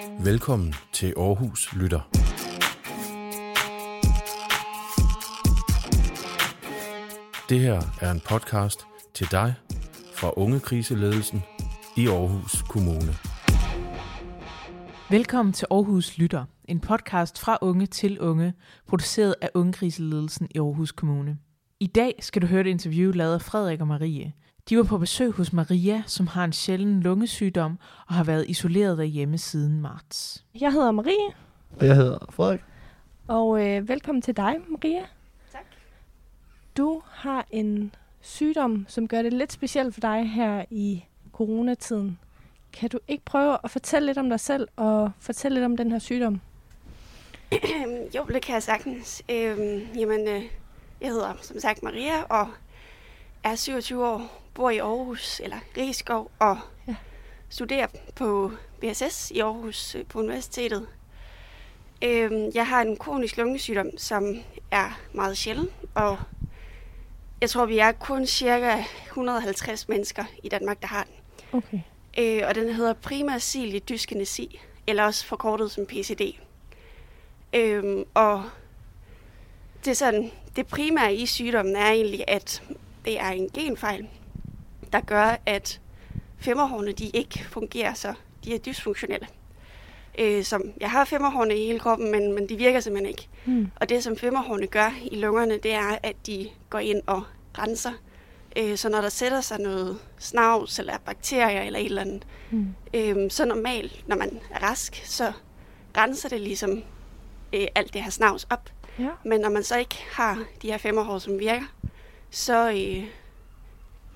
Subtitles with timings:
[0.00, 2.00] Velkommen til Aarhus Lytter.
[7.48, 9.54] Det her er en podcast til dig
[10.14, 11.42] fra Unge Kriseledelsen
[11.96, 13.14] i Aarhus Kommune.
[15.10, 18.54] Velkommen til Aarhus Lytter, en podcast fra unge til unge,
[18.86, 21.38] produceret af Ungekriseledelsen i Aarhus Kommune.
[21.80, 24.32] I dag skal du høre et interview lavet af Frederik og Marie.
[24.70, 28.98] De var på besøg hos Maria, som har en sjælden lungesygdom og har været isoleret
[28.98, 30.44] derhjemme siden marts.
[30.60, 31.34] Jeg hedder Marie,
[31.80, 32.60] Og jeg hedder Frederik.
[33.28, 35.02] og øh, velkommen til dig, Maria.
[35.52, 35.64] Tak.
[36.76, 42.18] Du har en sygdom, som gør det lidt specielt for dig her i coronatiden.
[42.72, 45.92] Kan du ikke prøve at fortælle lidt om dig selv og fortælle lidt om den
[45.92, 46.40] her sygdom?
[48.16, 49.22] Jo, det kan jeg sagtens.
[49.30, 50.42] Øhm, jamen, øh,
[51.00, 52.48] jeg hedder som sagt Maria og
[53.44, 56.94] er 27 år, bor i Aarhus, eller Rigskov, og Ja.
[57.48, 60.86] studerer på BSS i Aarhus øh, på universitetet.
[62.04, 64.36] Øhm, jeg har en kronisk lungesygdom, som
[64.70, 66.18] er meget sjælden, og
[67.40, 71.14] jeg tror, vi er kun cirka 150 mennesker i Danmark, der har den.
[71.52, 71.80] Okay.
[72.18, 76.20] Øh, og den hedder primær cilie dyskinesi, eller også forkortet som PCD.
[77.54, 78.44] Øhm, og
[79.84, 82.62] det, er sådan, det primære i sygdommen er egentlig, at
[83.04, 84.08] det er en genfejl,
[84.92, 85.80] der gør, at
[86.38, 89.26] femmerhårene de ikke fungerer, så de er dysfunktionelle.
[90.18, 93.28] Øh, som, jeg har femmerhårene i hele kroppen, men, men de virker simpelthen ikke.
[93.44, 93.70] Hmm.
[93.76, 97.22] Og det, som femmerhårene gør i lungerne, det er, at de går ind og
[97.58, 97.92] renser.
[98.56, 102.74] Øh, så når der sætter sig noget snavs, eller bakterier, eller et eller andet, Hmm.
[102.94, 105.32] øh, så normalt, når man er rask, så
[105.96, 106.82] renser det ligesom
[107.52, 108.70] øh, alt det her snavs op.
[108.98, 109.08] Ja.
[109.24, 111.66] Men når man så ikke har de her femmerhår, som virker,
[112.30, 113.04] så, øh,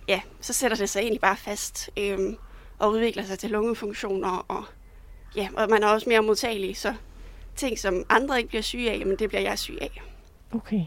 [0.09, 2.19] ja, så sætter det sig egentlig bare fast øh,
[2.79, 4.45] og udvikler sig til lungefunktioner.
[4.49, 4.65] Og,
[5.37, 6.95] ja, og man er også mere modtagelig, så
[7.57, 10.03] ting, som andre ikke bliver syge af, jamen det bliver jeg syg af.
[10.55, 10.85] Okay.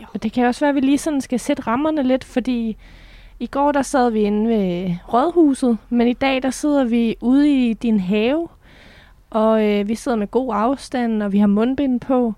[0.00, 0.06] Jo.
[0.14, 2.76] Og det kan også være, at vi lige sådan skal sætte rammerne lidt, fordi
[3.40, 7.70] i går der sad vi inde ved rådhuset, men i dag der sidder vi ude
[7.70, 8.48] i din have,
[9.30, 12.34] og øh, vi sidder med god afstand, og vi har mundbind på.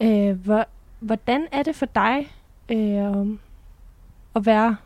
[0.00, 0.66] Øh, hvor,
[1.00, 2.32] hvordan er det for dig
[2.68, 3.26] øh,
[4.36, 4.76] at være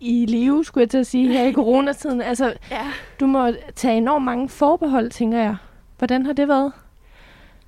[0.00, 2.20] i live, skulle jeg til at sige, her i coronatiden?
[2.22, 2.92] Altså, Ja.
[3.20, 5.56] du må tage enormt mange forbehold, tænker jeg.
[5.98, 6.72] Hvordan har det været?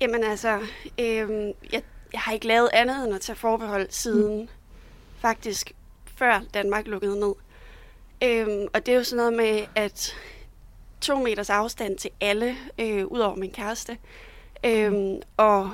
[0.01, 0.57] Jamen altså,
[0.99, 1.29] øh,
[1.73, 1.81] jeg,
[2.13, 4.47] jeg har ikke lavet andet end at tage forbehold siden mm.
[5.19, 5.71] faktisk
[6.15, 7.33] før Danmark lukkede ned.
[8.23, 10.15] Øh, og det er jo sådan noget med, at
[11.01, 13.97] to meters afstand til alle, øh, ud over min kæreste.
[14.65, 14.93] Øh,
[15.37, 15.71] og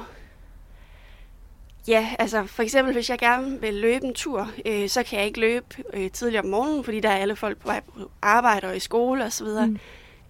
[1.87, 5.27] ja, altså for eksempel hvis jeg gerne vil løbe en tur, øh, så kan jeg
[5.27, 8.67] ikke løbe øh, tidligere om morgenen, fordi der er alle folk på vej på arbejde
[8.67, 9.47] og i skole osv.
[9.47, 9.65] Mm.
[9.65, 9.79] Mm.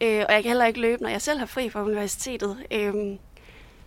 [0.02, 2.58] Øh, og jeg kan heller ikke løbe, når jeg selv har fri fra universitetet.
[2.72, 2.94] Øh,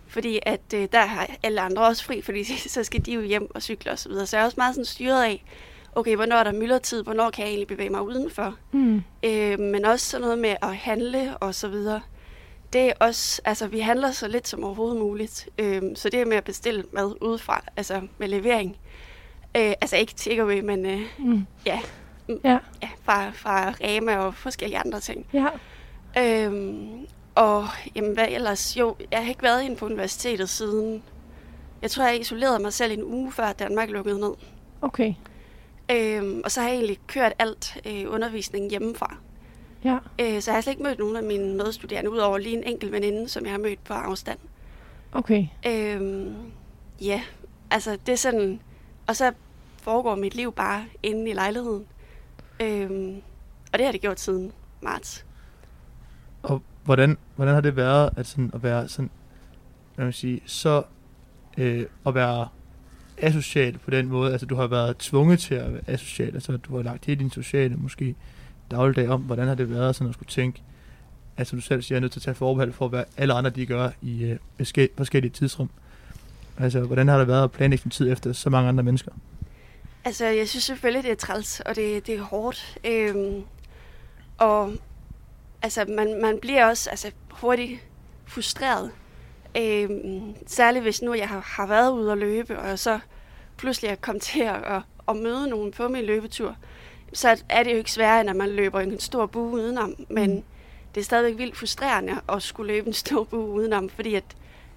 [0.07, 2.43] fordi at øh, der har alle andre også fri, fordi
[2.75, 4.11] så skal de jo hjem og cykle osv.
[4.11, 5.43] Så, så jeg er også meget sådan styret af,
[5.95, 8.55] okay, hvornår er der myldretid, hvornår kan jeg egentlig bevæge mig udenfor.
[8.71, 9.03] Hmm.
[9.23, 12.01] Øh, men også sådan noget med at handle og så videre.
[12.73, 15.49] Det er også, altså vi handler så lidt som overhovedet muligt.
[15.57, 18.77] Øh, så det er med at bestille mad udefra, altså med levering.
[19.57, 21.45] Øh, altså ikke takeaway, men øh, Mm.
[21.65, 21.79] ja,
[22.43, 25.25] Ja, ja, fra, fra Rema og forskellige andre ting.
[25.33, 25.45] ja.
[26.17, 28.77] Øhm, og jamen, hvad ellers?
[28.77, 31.03] Jo, jeg har ikke været inde på universitetet siden...
[31.81, 34.31] Jeg tror, jeg isolerede mig selv en uge før Danmark lukkede ned.
[34.81, 35.13] Okay.
[35.91, 39.15] Øhm, og så har jeg egentlig kørt alt øh, undervisning hjemmefra.
[39.83, 39.97] Ja.
[40.19, 42.91] Øh, så jeg har slet ikke mødt nogen af mine medstuderende, udover lige en enkelt
[42.91, 44.39] veninde, som jeg har mødt på afstand.
[45.11, 45.47] Okay.
[45.67, 46.35] Øhm,
[47.01, 47.21] ja,
[47.71, 48.59] altså det er sådan...
[49.07, 49.31] Og så
[49.81, 51.85] foregår mit liv bare inde i lejligheden.
[52.59, 53.21] Øhm,
[53.73, 54.51] og det har det gjort siden
[54.81, 55.25] marts.
[56.43, 59.09] Og hvordan, hvordan har det været at, sådan, at være sådan,
[59.95, 60.83] hvad man sige, så
[61.57, 62.47] øh, at være
[63.17, 64.31] asocial på den måde?
[64.31, 67.31] Altså, du har været tvunget til at være asocial, altså du har lagt hele din
[67.31, 68.15] sociale, måske
[68.71, 70.61] dagligdag om, hvordan har det været sådan at skulle tænke,
[71.37, 73.49] altså du selv siger, jeg er nødt til at tage forbehold for, hvad alle andre
[73.49, 75.69] de gør i øh, beske- forskellige tidsrum.
[76.57, 79.11] Altså, hvordan har det været at planlægge din tid efter så mange andre mennesker?
[80.05, 82.77] Altså, jeg synes selvfølgelig, det er træls, og det, det er hårdt.
[82.85, 83.43] Øhm,
[84.37, 84.73] og
[85.61, 87.79] altså, man, man bliver også altså, hurtigt
[88.25, 88.91] frustreret.
[89.57, 92.99] Øhm, særligt hvis nu jeg har, har været ude at løbe, og så
[93.57, 96.55] pludselig er kommet til at, at, at møde nogen på min løbetur,
[97.13, 99.95] så er det jo ikke sværere, end at man løber en stor bue udenom.
[100.09, 100.43] Men Mm.
[100.95, 104.23] det er stadigvæk vildt frustrerende at skulle løbe en stor bue udenom, fordi at,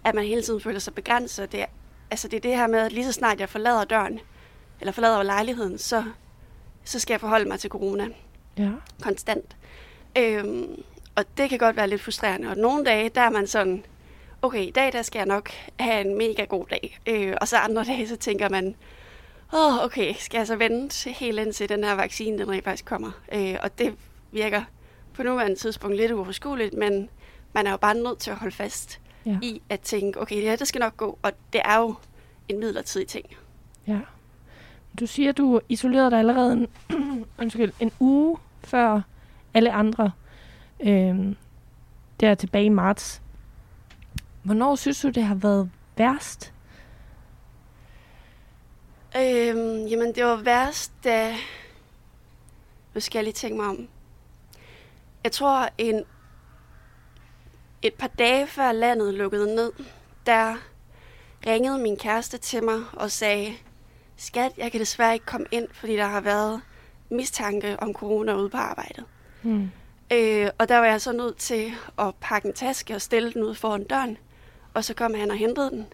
[0.05, 1.53] at man hele tiden føler sig begrænset.
[1.53, 1.67] Det er,
[2.11, 4.21] altså, det er det her med, at lige så snart jeg forlader døren,
[4.81, 6.05] eller forlader lejligheden, så,
[6.85, 8.09] så skal jeg forholde mig til corona
[8.59, 8.71] Ja.
[9.03, 9.57] konstant.
[10.19, 10.83] Øhm,
[11.15, 12.49] og det kan godt være lidt frustrerende.
[12.49, 13.85] Og nogle dage, der er man sådan,
[14.43, 15.51] okay, i dag der skal jeg nok
[15.81, 16.99] have en mega god dag.
[17.07, 18.75] Øh, og så andre dage, så tænker man,
[19.53, 22.85] åh, oh, okay, skal jeg så vente helt indtil den her vaccine, den rent faktisk
[22.85, 23.11] kommer?
[23.33, 23.95] Øh, og det
[24.33, 24.63] virker
[25.15, 27.09] på nuværende tidspunkt lidt uoverskueligt, men
[27.53, 29.39] man er jo bare nødt til at holde fast ja.
[29.43, 31.95] i at tænke, okay, det her, det skal nok gå, og det er jo
[32.49, 33.27] en midlertidig ting.
[33.87, 33.99] Ja.
[35.01, 36.69] Du siger, du isolerede dig allerede en,
[37.41, 39.01] undskyld, en uge før
[39.55, 40.11] alle andre.
[40.81, 41.35] Øh,
[42.21, 43.23] der tilbage i marts.
[44.43, 46.53] Hvornår synes du, det har været værst?
[49.17, 51.37] Øhm, jamen, det var værst, da...
[52.95, 53.89] Nu skal jeg lige tænke mig om.
[55.25, 56.05] Jeg tror, en,
[57.83, 59.73] et par dage før landet lukkede ned,
[60.27, 60.57] der
[61.47, 63.55] ringede min kæreste til mig og sagde,
[64.17, 66.61] skat, jeg kan desværre ikke komme ind, fordi der har været
[67.11, 69.05] mistanke om corona ude på arbejdet.
[69.43, 69.71] Hmm.
[70.13, 73.43] Øh, og der var jeg så nødt til at pakke en taske og stille den
[73.43, 74.19] ud foran døren.
[74.75, 75.87] Og så kom han og hentede den.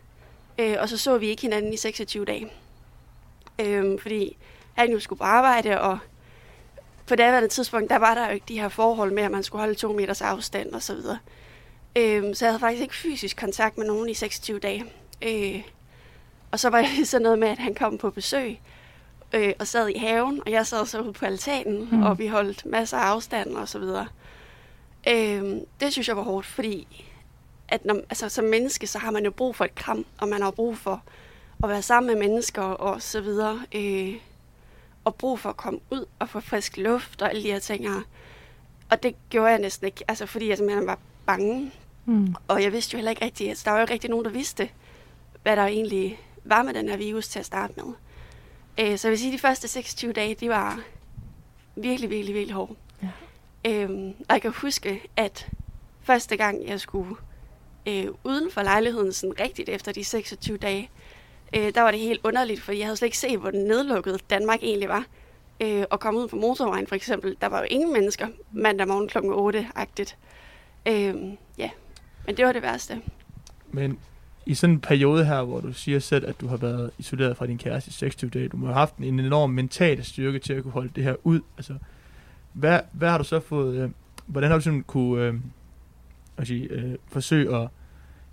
[0.59, 2.51] Øh, og så så vi ikke hinanden i 26 dage.
[3.61, 4.37] Øh, fordi
[4.75, 5.99] han jo skulle på arbejde, og
[7.07, 9.61] på daværende tidspunkt, der var der jo ikke de her forhold med, at man skulle
[9.61, 11.19] holde to meters afstand og så videre.
[11.97, 14.85] Øh, så jeg havde faktisk ikke fysisk kontakt med nogen i 26 dage.
[15.23, 15.63] Øh,
[16.51, 18.61] og så var det så noget med, at han kom på besøg
[19.33, 22.03] øh, og sad i haven, og jeg sad så ude på altanen, mm.
[22.03, 24.07] og vi holdt masser af afstand og så videre.
[25.09, 27.07] Øh, det synes jeg var hårdt, fordi
[27.69, 30.43] at når, altså, som menneske, så har man jo brug for et kram, og man
[30.43, 31.03] har brug for
[31.63, 33.61] at være sammen med mennesker og så videre.
[33.75, 34.15] Øh,
[35.05, 37.89] og brug for at komme ud og få frisk luft og alle de her ting
[37.89, 38.01] her.
[38.91, 41.73] Og det gjorde jeg næsten ikke, altså fordi jeg simpelthen var bange.
[42.05, 42.35] Mm.
[42.49, 44.31] Og jeg vidste jo heller ikke rigtigt, altså der var jo ikke rigtig nogen, der
[44.31, 44.71] vidste,
[45.43, 47.95] hvad der egentlig var med den her virus til at starte med.
[48.79, 50.81] Øh, så jeg vil sige, at de første 26 dage, de var
[51.77, 52.75] virkelig, virkelig, virkelig hårde.
[53.03, 53.09] Ja.
[53.71, 55.49] Øhm, og jeg kan huske, at
[56.03, 57.17] første gang, jeg skulle
[57.87, 60.91] øh, uden for lejligheden sådan rigtigt efter de 26 dage,
[61.57, 64.59] øh, der var det helt underligt, for jeg havde slet ikke set, hvor nedlukket Danmark
[64.63, 65.05] egentlig var.
[65.61, 69.09] Øh, og komme ud på motorvejen for eksempel, der var jo ingen mennesker mandag morgen
[69.09, 69.19] kl.
[69.19, 70.17] 8-agtigt.
[70.87, 71.15] Øh,
[71.59, 71.71] ja,
[72.27, 73.03] men det var det værste.
[73.71, 73.99] Men
[74.47, 77.47] i sådan en periode her, hvor du siger selv, at du har været isoleret fra
[77.47, 80.63] din kæreste i 26 dage, du må have haft en enorm mental styrke til at
[80.63, 81.41] kunne holde det her ud.
[81.57, 81.75] Altså,
[82.53, 83.91] hvad, hvad har du så fået, øh,
[84.27, 85.35] hvordan har du sådan kunne øh,
[86.47, 87.69] sige, øh, forsøge at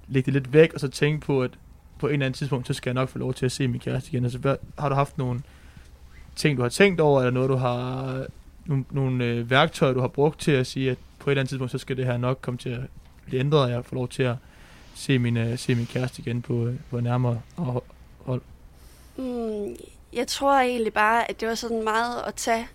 [0.07, 1.51] lægge det lidt væk, og så tænke på, at
[1.99, 3.79] på en eller anden tidspunkt, så skal jeg nok få lov til at se min
[3.79, 4.23] kæreste igen.
[4.23, 5.41] Altså, hvad, har du haft nogle
[6.35, 8.25] ting, du har tænkt over, eller noget, du har,
[8.65, 11.49] nogle, nogle øh, værktøjer, du har brugt til at sige, at på et eller andet
[11.49, 12.81] tidspunkt, så skal det her nok komme til at
[13.25, 14.35] blive ændret, og jeg får lov til at
[14.95, 17.41] se min, øh, se min kæreste igen på, øh, på nærmere
[18.25, 18.41] hold?
[19.17, 19.75] Mm,
[20.13, 22.67] jeg tror egentlig bare, at det var sådan meget at tage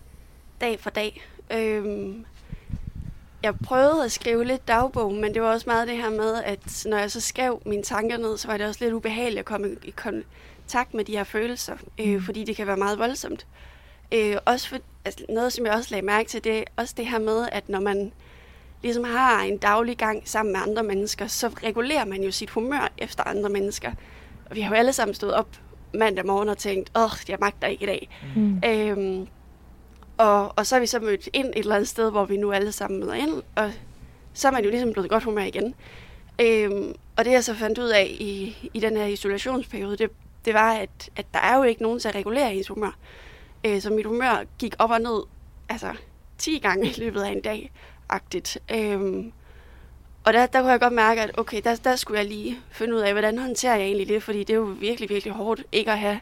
[0.60, 1.22] dag for dag.
[1.50, 2.24] Øhm,
[3.42, 6.84] jeg prøvede at skrive lidt dagbog, men det var også meget det her med, at
[6.86, 9.76] når jeg så skrev mine tanker ned, så var det også lidt ubehageligt at komme
[9.84, 12.22] i kontakt med de her følelser, øh, mm.
[12.22, 13.46] fordi det kan være meget voldsomt.
[14.12, 17.06] Øh, også for, altså noget, som jeg også lagde mærke til, det er også det
[17.06, 18.12] her med, at når man
[18.82, 22.92] ligesom har en daglig gang sammen med andre mennesker, så regulerer man jo sit humør
[22.98, 23.92] efter andre mennesker.
[24.50, 25.48] Og vi har jo alle sammen stået op
[25.94, 28.08] mandag morgen og tænkt, åh, jeg magter ikke i dag.
[28.36, 28.62] Mm.
[28.64, 29.26] Øhm,
[30.20, 32.52] og, og så er vi så mødt ind et eller andet sted, hvor vi nu
[32.52, 33.72] alle sammen møder ind, og
[34.34, 35.74] så er man jo ligesom blevet godt humør igen.
[36.40, 40.10] Øhm, og det jeg så fandt ud af i, i den her isolationsperiode, det,
[40.44, 42.96] det var, at, at der er jo ikke nogen til at regulere ens humør.
[43.66, 45.22] Øh, så mit humør gik op og ned,
[45.68, 45.92] altså
[46.38, 47.72] 10 gange i løbet af en dag
[48.08, 49.32] agtigt øhm,
[50.24, 52.94] Og der, der kunne jeg godt mærke, at okay, der, der skulle jeg lige finde
[52.94, 55.90] ud af, hvordan håndterer jeg egentlig det, fordi det er jo virkelig, virkelig hårdt ikke
[55.90, 56.20] at have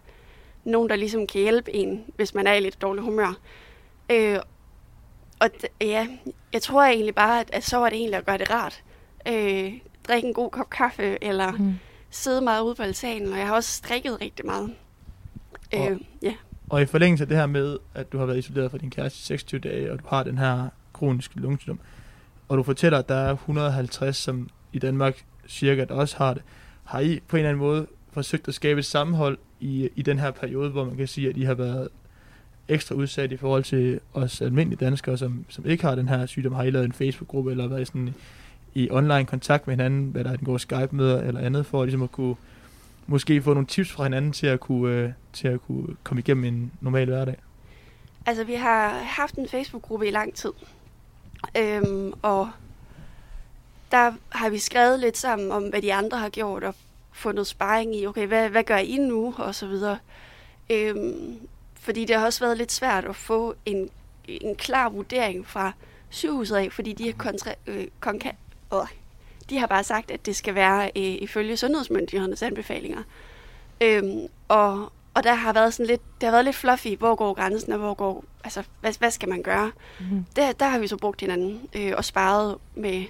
[0.65, 3.35] nogen, der ligesom kan hjælpe en, hvis man er i lidt dårlig humør.
[4.11, 4.39] Øh,
[5.41, 5.51] og
[5.81, 6.07] ja,
[6.53, 8.83] jeg tror egentlig bare, at, at så var det egentlig at gøre det rart.
[9.29, 9.73] Øh,
[10.09, 11.75] drikke en god kop kaffe, eller mm.
[12.11, 14.75] sidde meget ude på altanen, og jeg har også strikket rigtig meget.
[15.73, 16.35] Og, øh, ja.
[16.69, 19.19] og i forlængelse af det her med, at du har været isoleret fra din kæreste
[19.19, 21.81] i 26 dage, og du har den her kronisk lungesygdom,
[22.49, 26.43] og du fortæller, at der er 150, som i Danmark cirka der også har det,
[26.85, 30.19] har I på en eller anden måde forsøgt at skabe et sammenhold i, i den
[30.19, 31.89] her periode, hvor man kan sige, at I har været
[32.69, 36.53] ekstra udsat i forhold til os almindelige danskere, som, som ikke har den her sygdom,
[36.53, 38.15] har I lavet en Facebook-gruppe, eller været sådan
[38.75, 42.03] i online kontakt med hinanden, hvad der er en god Skype-møder eller andet, for ligesom
[42.03, 42.37] at kunne
[43.07, 46.45] måske få nogle tips fra hinanden til at kunne, øh, til at kunne komme igennem
[46.45, 47.37] en normal hverdag?
[48.27, 50.51] Altså, vi har haft en Facebook-gruppe i lang tid,
[51.57, 52.51] Øhm, og
[53.91, 56.75] der har vi skrevet lidt sammen om, hvad de andre har gjort, og
[57.13, 59.99] fundet sparring i, okay, hvad, hvad gør I nu, og så videre.
[60.71, 61.39] Øhm,
[61.89, 63.91] fordi det har også været lidt svært at få en,
[64.29, 65.73] en klar vurdering fra
[66.11, 68.31] sygehuset af, fordi de har, kontra, øh, konka,
[68.75, 68.87] øh,
[69.51, 73.03] de har bare sagt, at det skal være øh, ifølge sundhedsmyndighedernes anbefalinger.
[73.81, 77.35] Øhm, og, og der har været sådan lidt, det har været lidt fluffy, hvor går
[77.35, 79.73] grænsen, og hvor går, altså, hvad, hvad skal man gøre?
[80.01, 80.25] Mm.
[80.37, 83.05] Der, der har vi så brugt hinanden øh, og sparet med,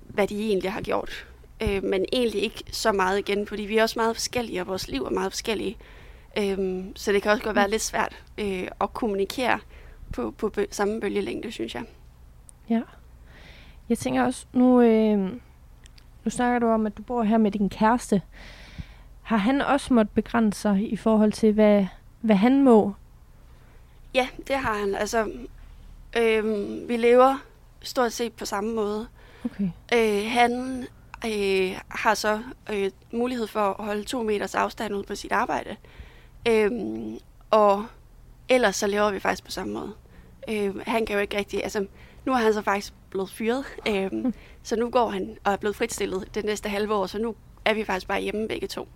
[0.00, 1.26] hvad de egentlig har gjort.
[1.62, 4.88] Øh, men egentlig ikke så meget igen, fordi vi er også meget forskellige, og vores
[4.88, 5.76] liv er meget forskellige.
[5.80, 5.97] Øh,
[6.94, 9.58] så det kan også godt være lidt svært øh, at kommunikere
[10.12, 11.84] på, på bø- samme bølgelængde, synes jeg.
[12.70, 12.80] Ja.
[13.88, 15.18] Jeg tænker også, nu, øh,
[16.24, 18.22] nu snakker du om, at du bor her med din kæreste.
[19.22, 21.86] Har han også måttet begrænse sig i forhold til, hvad,
[22.20, 22.94] hvad han må?
[24.14, 24.94] Ja, det har han.
[24.94, 25.30] Altså,
[26.18, 26.44] øh,
[26.88, 27.36] vi lever
[27.82, 29.06] stort set på samme måde.
[29.44, 29.70] Okay.
[29.94, 30.84] Øh, han
[31.26, 32.42] øh, har så
[32.72, 35.76] øh, mulighed for at holde to meters afstand ud på sit arbejde.
[36.48, 36.70] Øh,
[37.50, 37.86] og
[38.48, 39.92] ellers så lever vi faktisk på samme måde.
[40.50, 41.62] Øh, han kan jo ikke rigtig...
[41.62, 41.86] Altså,
[42.24, 43.64] nu er han så faktisk blevet fyret.
[43.88, 47.34] Øh, så nu går han og er blevet fritstillet det næste halve år, så nu
[47.64, 48.88] er vi faktisk bare hjemme begge to.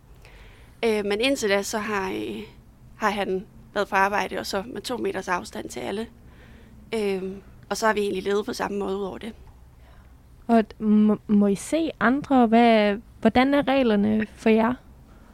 [0.84, 2.42] Øh, men indtil da, så har, øh,
[2.96, 6.06] har han været på arbejde, og så med to meters afstand til alle.
[6.94, 7.22] Øh,
[7.70, 9.32] og så har vi egentlig levet på samme måde ud over det.
[10.46, 12.46] Og må, må I se andre?
[12.46, 14.74] Hvad, hvordan er reglerne for jer?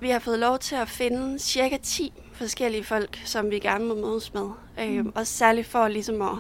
[0.01, 3.95] Vi har fået lov til at finde cirka 10 forskellige folk, som vi gerne må
[3.95, 4.51] mødes med.
[4.81, 5.13] Øh, Mm.
[5.15, 6.39] også særligt for ligesom at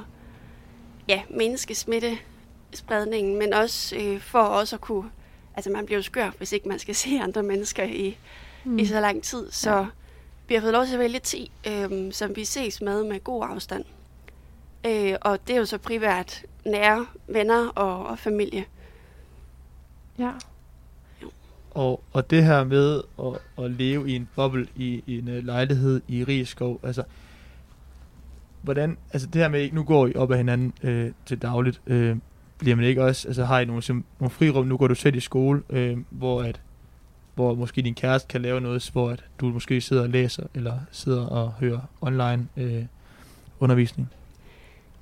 [1.08, 5.10] ja, mindske smittespredningen, men også øh, for også at kunne...
[5.56, 8.18] Altså man bliver jo skør, hvis ikke man skal se andre mennesker i,
[8.64, 8.78] mm.
[8.78, 9.50] i så lang tid.
[9.50, 9.86] Så ja.
[10.48, 13.44] vi har fået lov til at vælge 10, øh, som vi ses med med god
[13.50, 13.84] afstand.
[14.86, 18.64] Øh, og det er jo så primært nære venner og, og familie.
[20.18, 20.30] Ja.
[21.70, 25.34] Og, og det her med at, at leve i en boble i, i en uh,
[25.34, 27.02] lejlighed i Rigskov, altså
[28.62, 31.80] hvordan, altså det her med, ikke nu går I op ad hinanden øh, til dagligt,
[31.86, 32.16] øh,
[32.58, 35.16] bliver man ikke også, altså har I nogle, sim- nogle frirum, nu går du selv
[35.16, 36.60] i skole, øh, hvor at,
[37.34, 40.78] hvor måske din kæreste kan lave noget, hvor at du måske sidder og læser, eller
[40.90, 42.84] sidder og hører online øh,
[43.60, 44.10] undervisning.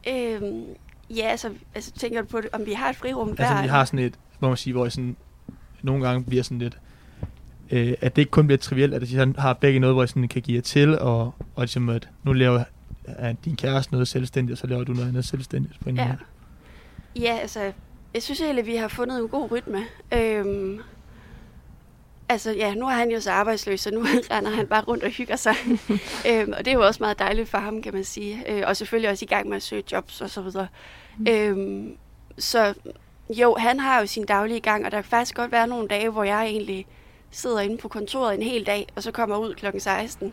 [0.08, 0.42] Øh,
[1.10, 3.46] ja, altså, altså tænker du på, om vi har et frirum hver?
[3.46, 5.16] Altså vi har sådan et, hvor man siger, hvor jeg sådan,
[5.86, 6.78] nogle gange bliver sådan lidt,
[7.70, 10.08] øh, at det ikke kun bliver trivielt, at de sådan har begge noget, hvor jeg
[10.08, 12.64] sådan kan give jer til, og, og ligesom at nu laver
[13.04, 16.06] at din kæreste noget selvstændigt, og så laver du noget andet selvstændigt på en Ja.
[16.06, 16.18] måde.
[17.20, 17.72] Ja, altså,
[18.14, 19.78] jeg synes egentlig, at vi har fundet en god rytme.
[20.14, 20.78] Øhm,
[22.28, 24.00] altså, ja, nu er han jo så arbejdsløs, så nu
[24.30, 25.54] render han bare rundt og hygger sig.
[26.30, 28.52] øhm, og det er jo også meget dejligt for ham, kan man sige.
[28.52, 30.66] Øh, og selvfølgelig også i gang med at søge jobs og så videre.
[31.18, 31.24] Mm.
[31.24, 31.30] Mm.
[31.30, 31.96] Øhm,
[32.38, 32.74] så
[33.28, 36.10] jo, han har jo sin daglige gang, og der kan faktisk godt være nogle dage,
[36.10, 36.86] hvor jeg egentlig
[37.30, 40.32] sidder inde på kontoret en hel dag, og så kommer ud klokken 16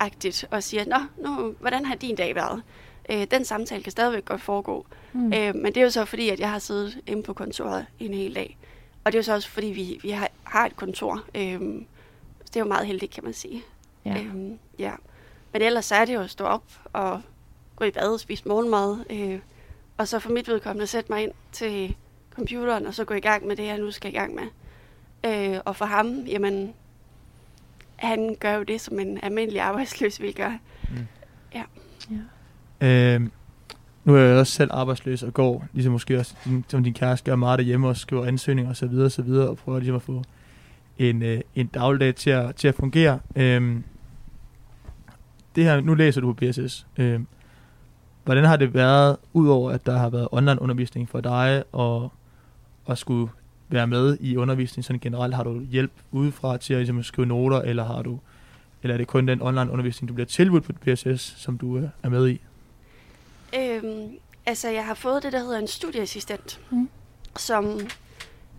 [0.00, 2.62] agtigt og siger, Nå, nu, hvordan har din dag været?
[3.10, 4.86] Øh, den samtale kan stadigvæk godt foregå.
[5.12, 5.32] Mm.
[5.32, 8.14] Øh, men det er jo så fordi, at jeg har siddet inde på kontoret en
[8.14, 8.58] hel dag.
[9.04, 11.24] Og det er jo så også fordi, vi, vi har, har et kontor.
[11.34, 11.60] Øh,
[12.44, 13.62] så det er jo meget heldigt, kan man sige.
[14.04, 14.18] ja.
[14.20, 14.92] Øh, ja.
[15.52, 17.22] Men ellers så er det jo at stå op og
[17.76, 18.98] gå i bad og spise morgenmad.
[19.10, 19.38] Øh,
[19.96, 21.96] og så for mit vedkommende sætte mig ind til
[22.36, 24.42] computeren, og så gå i gang med det, jeg nu skal i gang med.
[25.26, 26.72] Øh, og for ham, jamen,
[27.96, 30.58] han gør jo det, som en almindelig arbejdsløs vil gøre.
[31.54, 31.62] ja.
[32.80, 33.20] Øh,
[34.04, 37.30] nu er jeg også selv arbejdsløs og går, ligesom måske også, din- som din kæreste
[37.30, 38.84] gør meget derhjemme og skriver ansøgninger osv.
[38.84, 40.22] Og, så videre, og prøver ligesom at få
[40.98, 43.18] en, øh, en dagligdag til at, til at fungere.
[43.36, 43.76] Øh,
[45.56, 46.86] det her, nu læser du på BSS.
[46.96, 47.20] Øh,
[48.24, 52.12] hvordan har det været, udover at der har været online undervisning for dig, og
[52.88, 53.32] at skulle
[53.68, 55.34] være med i undervisning sådan generelt?
[55.34, 58.18] Har du hjælp udefra til at ligesom, skrive noter, eller har du
[58.82, 61.88] eller er det kun den online undervisning, du bliver tilbudt på BSS, som du øh,
[62.02, 62.40] er med i?
[63.56, 66.88] Øhm, altså, jeg har fået det, der hedder en studieassistent, Mm.
[67.36, 67.80] som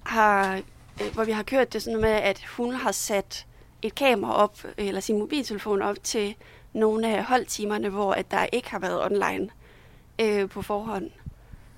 [0.03, 0.55] har,
[1.01, 3.45] øh, hvor vi har kørt det sådan med, at hun har sat
[3.81, 6.35] et kamera op, eller sin mobiltelefon op til
[6.73, 9.49] nogle af holdtimerne, hvor at der ikke har været online
[10.21, 11.09] øh, på forhånd.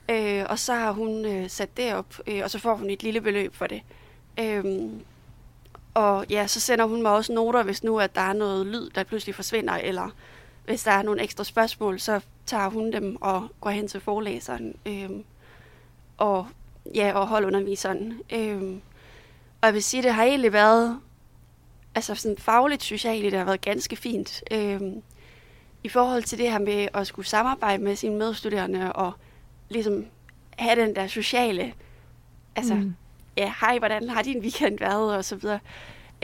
[0.09, 3.03] Øh, og så har hun øh, sat det op, øh, og så får hun et
[3.03, 3.81] lille beløb for det.
[4.39, 4.63] Øh,
[5.93, 8.89] og ja, så sender hun mig også noter, hvis nu at der er noget lyd,
[8.89, 10.09] der pludselig forsvinder, eller
[10.65, 14.75] hvis der er nogle ekstra spørgsmål, så tager hun dem og går hen til forelæseren
[14.85, 15.09] Øh,
[16.17, 16.47] og,
[16.95, 18.21] ja, og holdunderviseren.
[18.33, 18.61] Øh,
[19.61, 20.99] og jeg vil sige, det har egentlig været,
[21.95, 24.43] altså sådan fagligt synes jeg egentlig, det har været ganske fint.
[24.51, 24.81] Øh,
[25.83, 29.13] I forhold til det her med at skulle samarbejde med sine medstuderende og
[29.69, 30.05] ligesom
[30.57, 31.73] have den der sociale,
[32.55, 32.95] altså Mm.
[33.37, 35.59] ja, hej, hvordan har din weekend været, og så videre.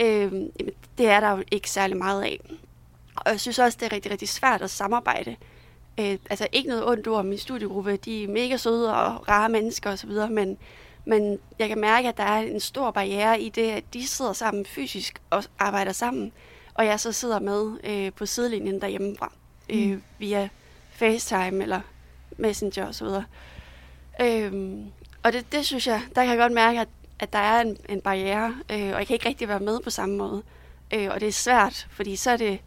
[0.00, 0.50] Øhm,
[0.98, 2.40] det er der jo ikke særlig meget af.
[3.16, 5.36] Og jeg synes også, det er rigtig, rigtig svært at samarbejde
[6.00, 7.96] Øh, altså ikke noget ondt ord om min studiegruppe.
[7.96, 10.58] De er mega søde og rare mennesker osv., men,
[11.04, 14.32] men jeg kan mærke, at der er en stor barriere i det, at de sidder
[14.32, 16.32] sammen fysisk og arbejder sammen,
[16.74, 19.32] og jeg så sidder med øh, på sidelinjen derhjemmefra
[19.70, 20.02] øh, Mm.
[20.18, 20.48] via
[20.90, 21.80] FaceTime eller
[22.36, 23.06] Messenger osv.
[24.20, 24.84] Øhm,
[25.22, 26.88] og det, det synes jeg, der kan jeg godt mærke, at,
[27.18, 29.90] at der er en, en barriere, øh, og jeg kan ikke rigtig være med på
[29.90, 30.42] samme måde.
[30.94, 32.58] Øh, og det er svært, fordi så er det,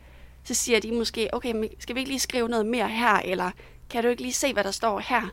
[0.44, 3.52] så siger de måske, okay, men skal vi ikke lige skrive noget mere her, eller
[3.90, 5.30] kan du ikke lige se, hvad der står her?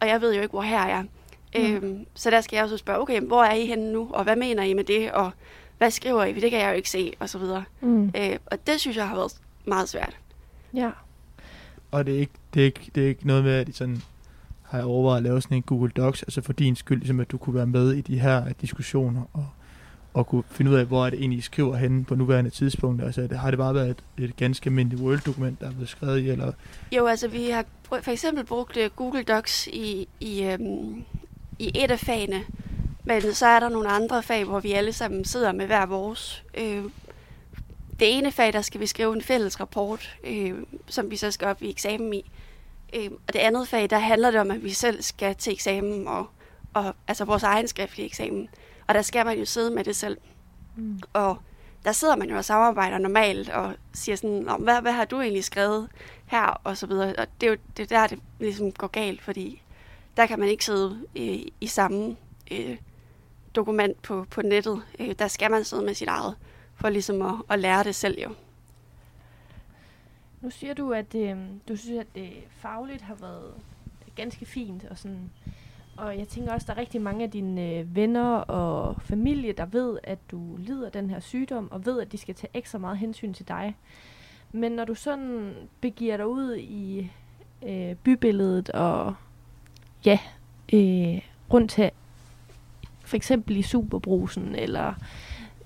[0.00, 1.02] Og jeg ved jo ikke, hvor her er.
[1.02, 1.08] Mm.
[1.54, 4.36] Øhm, så der skal jeg også spørge, okay, hvor er I henne nu, og hvad
[4.36, 5.30] mener I med det, og
[5.78, 7.64] hvad skriver I, for det kan jeg jo ikke se, og så videre.
[7.80, 8.12] Mm.
[8.16, 9.32] Øh, og det synes jeg har været
[9.64, 10.16] meget svært.
[10.74, 10.90] Ja.
[11.90, 14.02] Og det er ikke, det er ikke, det er ikke noget med, at de sådan
[14.62, 17.38] har overvejet at lave sådan en Google Docs, altså for din skyld, ligesom at du
[17.38, 19.46] kunne være med i de her diskussioner, og,
[20.14, 23.02] og kunne finde ud af, hvor er det egentlig, I skriver henne på nuværende tidspunkt.
[23.02, 26.20] Altså, det, har det bare været et, et ganske almindeligt Word-dokument, der er blevet skrevet
[26.20, 26.52] i, eller
[26.92, 31.04] Jo, altså vi har for eksempel brugt øh, Google Docs i, i, øhm,
[31.58, 32.42] i et af fagene,
[33.04, 36.44] men så er der nogle andre fag, hvor vi alle sammen sidder med hver vores.
[36.58, 36.82] Øh,
[38.00, 40.54] det ene fag, der skal vi skrive en fælles rapport, øh,
[40.86, 42.30] som vi så skal op i eksamen i.
[42.94, 46.08] Øh, og det andet fag, der handler det om, at vi selv skal til eksamen,
[46.08, 46.26] og,
[46.74, 48.48] og altså vores egen skriftlige eksamen.
[48.86, 50.18] Og der skal man jo sidde med det selv.
[50.76, 51.00] Mm.
[51.12, 51.36] Og
[51.84, 55.20] der sidder man jo og samarbejder normalt og siger sådan, "Nå, hvad, hvad har du
[55.20, 55.88] egentlig skrevet
[56.26, 57.14] her, og så videre.
[57.18, 59.62] Og det er jo det er der, det ligesom går galt, fordi
[60.16, 62.16] der kan man ikke sidde øh, i samme
[62.50, 62.76] øh,
[63.54, 64.82] dokument på, på nettet.
[64.98, 66.36] Øh, der skal man sidde med sit eget,
[66.76, 68.30] for ligesom at, at lære det selv jo.
[70.40, 71.36] Nu siger du, at øh,
[71.68, 73.54] du synes, at det fagligt har været
[74.16, 74.84] ganske fint.
[74.84, 75.30] Og, sådan.
[75.96, 79.52] og jeg tænker også, at der er rigtig mange af dine øh, venner og familie,
[79.52, 82.78] der ved, at du lider den her sygdom, og ved, at de skal tage ekstra
[82.78, 83.76] meget hensyn til dig.
[84.52, 87.10] Men når du sådan begiver dig ud i
[87.62, 89.14] øh, bybilledet og
[90.04, 90.18] ja,
[90.72, 91.20] øh,
[91.52, 91.90] rundt til
[93.04, 94.94] for eksempel i Superbrusen eller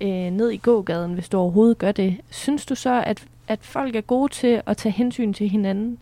[0.01, 3.95] øh, ned i gågaden, hvis du overhovedet gør det, synes du så, at, at folk
[3.95, 6.01] er gode til at tage hensyn til hinanden?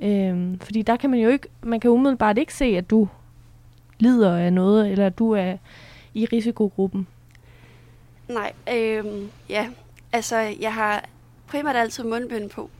[0.00, 3.08] Øh, fordi der kan man jo ikke, man kan umiddelbart ikke se, at du
[3.98, 5.56] lider af noget, eller at du er
[6.14, 7.06] i risikogruppen.
[8.28, 9.04] Nej, øh,
[9.48, 9.68] ja.
[10.12, 11.04] Altså, jeg har
[11.46, 12.70] primært altid mundbind på.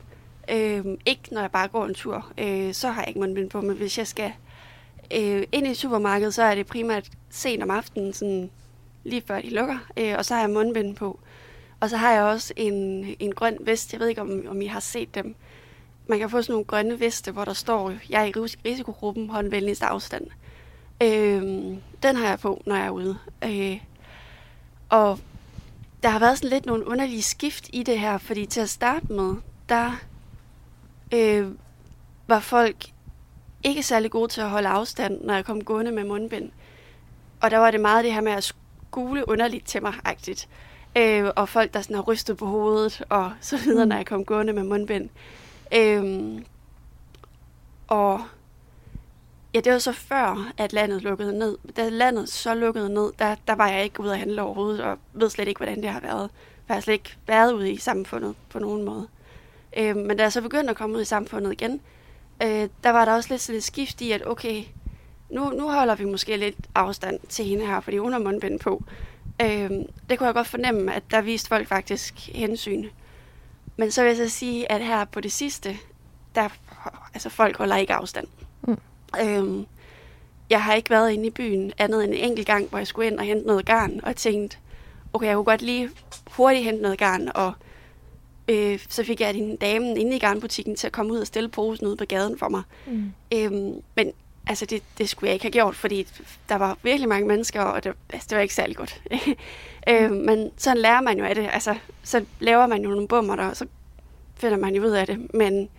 [0.51, 3.61] Øh, ikke når jeg bare går en tur, øh, så har jeg ikke mundbind på,
[3.61, 4.31] men hvis jeg skal
[5.15, 8.49] øh, ind i supermarkedet, så er det primært sent om aftenen, sådan
[9.03, 11.19] lige før de lukker, øh, og så har jeg mundbind på.
[11.79, 14.65] Og så har jeg også en, en grøn vest, jeg ved ikke, om, om I
[14.65, 15.35] har set dem.
[16.07, 19.29] Man kan få sådan nogle grønne veste, hvor der står, jeg er i risikogruppen, risikogruppen,
[19.29, 20.27] håndvenligst afstand.
[21.03, 21.41] Øh,
[22.03, 23.17] den har jeg på, når jeg er ude.
[23.43, 23.79] Øh,
[24.89, 25.19] og
[26.03, 29.13] der har været sådan lidt nogle underlige skift i det her, fordi til at starte
[29.13, 29.35] med,
[29.69, 29.91] der
[31.13, 31.47] øh,
[32.27, 32.85] var folk
[33.63, 36.51] ikke særlig gode til at holde afstand, når jeg kom gående med mundbind.
[37.41, 38.43] Og der var det meget det her med at
[38.93, 40.49] skule underligt til mig, agtigt.
[40.97, 43.89] Øh, og folk, der sådan har rystet på hovedet, og så videre, Mm.
[43.89, 45.09] når jeg kom gående med mundbind.
[45.75, 46.41] Øh,
[47.87, 48.21] og
[49.53, 51.57] ja, det var så før, at landet lukkede ned.
[51.77, 54.97] Da landet så lukkede ned, der, der var jeg ikke ude at handle overhovedet, og
[55.13, 56.29] ved slet ikke, hvordan det har været.
[56.67, 59.07] Jeg har slet ikke været ude i samfundet på nogen måde.
[59.77, 61.81] Øh, men da jeg så begyndte at komme ud i samfundet igen,
[62.43, 64.63] øh, der var der også lidt sådan et skift i, at okay,
[65.33, 68.83] nu, nu holder vi måske lidt afstand til hende her, fordi hun har mundbind på.
[69.41, 69.69] Øh,
[70.09, 72.85] det kunne jeg godt fornemme, at der viste folk faktisk hensyn.
[73.77, 75.77] Men så vil jeg så sige, at her på det sidste,
[76.35, 76.49] der,
[77.13, 78.27] altså folk holder ikke afstand.
[78.61, 78.77] Mm.
[79.21, 79.65] Øhm,
[80.49, 83.07] jeg har ikke været inde i byen andet end en enkelt gang, hvor jeg skulle
[83.07, 84.57] ind og hente noget garn, og tænkte,
[85.13, 85.89] okay, jeg kunne godt lige
[86.31, 87.53] hurtigt hente noget garn, og
[88.47, 91.49] øh, så fik jeg din dame inde i garnbutikken til at komme ud og stille
[91.49, 92.63] posen ude på gaden for mig.
[92.87, 93.11] Mm.
[93.33, 94.13] Øhm, men
[94.47, 96.07] altså, det, det skulle jeg ikke have gjort, fordi
[96.49, 99.01] der var virkelig mange mennesker, og det, altså, det var ikke særlig godt.
[99.89, 101.49] øhm, men sådan lærer man jo af det.
[101.53, 103.65] Altså, så laver man jo nogle bummer der, og så
[104.35, 105.33] finder man jo ud af det.
[105.33, 105.69] Men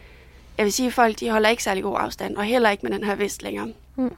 [0.58, 2.92] jeg vil sige, at folk de holder ikke særlig god afstand, og heller ikke med
[2.92, 3.72] den her vest længere.
[3.96, 4.10] Mm.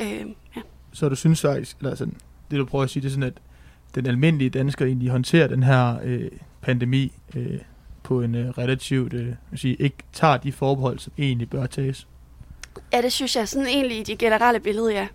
[0.00, 0.60] Øhm, ja.
[0.92, 2.14] Så du synes faktisk, eller sådan,
[2.50, 3.34] det du prøver at sige, det er sådan, at
[3.94, 7.58] den almindelige dansker egentlig håndterer den her øh, pandemi øh,
[8.02, 12.06] på en øh, relativt, øh, sige, ikke tager de forbehold, som egentlig bør tages
[12.92, 15.08] ja, det synes jeg sådan egentlig i de generelle billede, ja.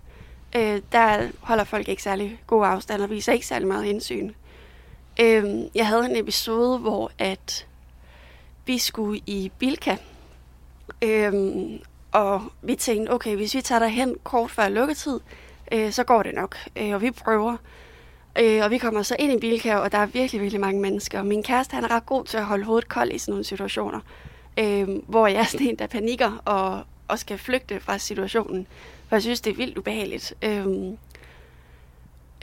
[0.56, 4.32] Øh, der holder folk ikke særlig god afstand og viser ikke særlig meget hensyn.
[5.20, 7.66] Øh, jeg havde en episode, hvor at
[8.66, 9.96] vi skulle i Bilka,
[11.02, 11.78] øhm,
[12.12, 15.20] og vi tænkte, okay, hvis vi tager derhen kort før lukketid,
[15.72, 17.56] øh, så går det nok, øh, og vi prøver.
[18.40, 21.18] Øh, og vi kommer så ind i Bilka, og der er virkelig, virkelig mange mennesker.
[21.18, 23.44] Og min kæreste, han er ret god til at holde hovedet koldt i sådan nogle
[23.44, 24.00] situationer.
[24.58, 28.66] øh, hvor jeg er sådan en, der panikker og, og skal flygte fra situationen,
[29.08, 30.34] for jeg synes, det er vildt ubehageligt.
[30.42, 30.66] Øh,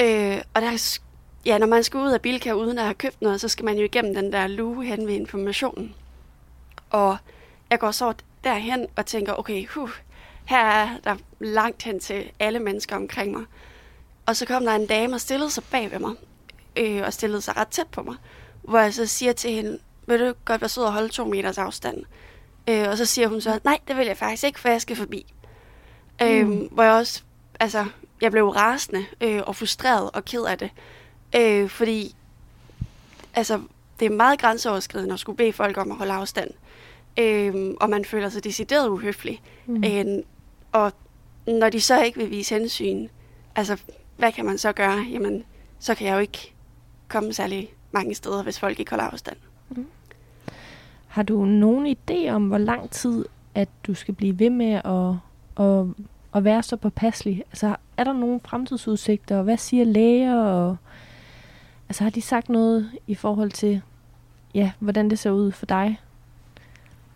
[0.01, 0.99] øh, og der
[1.45, 3.77] ja, når man skal ud af Bilka uden at have købt noget, så skal man
[3.77, 5.95] jo igennem den der luge hen ved informationen.
[6.89, 7.17] Og
[7.69, 9.89] jeg går så derhen og tænker, okay, huh,
[10.45, 13.43] her er der langt hen til alle mennesker omkring mig.
[14.25, 16.15] Og så kom der en dame og stillede sig bag ved mig,
[16.75, 18.15] øh, og stillede sig ret tæt på mig,
[18.61, 21.57] hvor jeg så siger til hende, vil du godt være sød og holde to meters
[21.57, 22.03] afstand?
[22.69, 24.95] Øh, og så siger hun så, nej, det vil jeg faktisk ikke, for jeg skal
[24.95, 25.33] forbi.
[26.21, 26.27] Mm.
[26.27, 27.23] Øh, hvor jeg også,
[27.59, 27.85] altså,
[28.21, 30.69] jeg blev rasende øh, og frustreret og ked af det.
[31.35, 32.15] Øh, fordi,
[33.33, 33.61] altså,
[33.99, 36.51] det er meget grænseoverskridende at skulle bede folk om at holde afstand.
[37.19, 39.41] Øh, og man føler sig decideret uhøflig.
[39.65, 39.83] Mm.
[39.83, 40.23] Øh,
[40.71, 40.91] og
[41.47, 43.07] når de så ikke vil vise hensyn,
[43.55, 43.77] altså,
[44.17, 45.05] hvad kan man så gøre?
[45.11, 45.43] Jamen,
[45.79, 46.53] så kan jeg jo ikke
[47.07, 49.37] komme særlig mange steder, hvis folk ikke holder afstand.
[49.69, 49.87] Mm.
[51.13, 55.15] Har du nogen idé om, hvor lang tid, at du skal blive ved med at,
[55.65, 55.85] at,
[56.35, 57.43] at være så påpasselig?
[57.51, 60.35] Altså, er der nogle fremtidsudsigter, og hvad siger læger?
[60.35, 60.77] Og,
[61.89, 63.81] altså, har de sagt noget i forhold til,
[64.53, 65.99] ja, hvordan det ser ud for dig?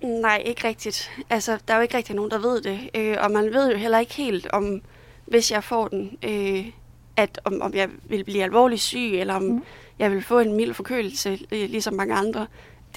[0.01, 1.11] Nej, ikke rigtigt.
[1.29, 2.89] Altså, der er jo ikke rigtig nogen, der ved det.
[2.95, 4.81] Øh, og man ved jo heller ikke helt, om
[5.25, 6.71] hvis jeg får den, øh,
[7.15, 9.63] at om, om jeg vil blive alvorligt syg, eller om mm.
[9.99, 12.47] jeg vil få en mild forkølelse, øh, ligesom mange andre.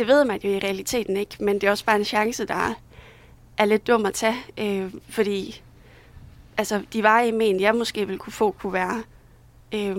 [0.01, 2.75] Det ved man jo i realiteten ikke, men det er også bare en chance, der
[3.57, 5.63] er lidt dum at tage, øh, fordi
[6.57, 9.03] altså, de varige men, jeg måske vil kunne få, kunne være
[9.75, 9.97] øh,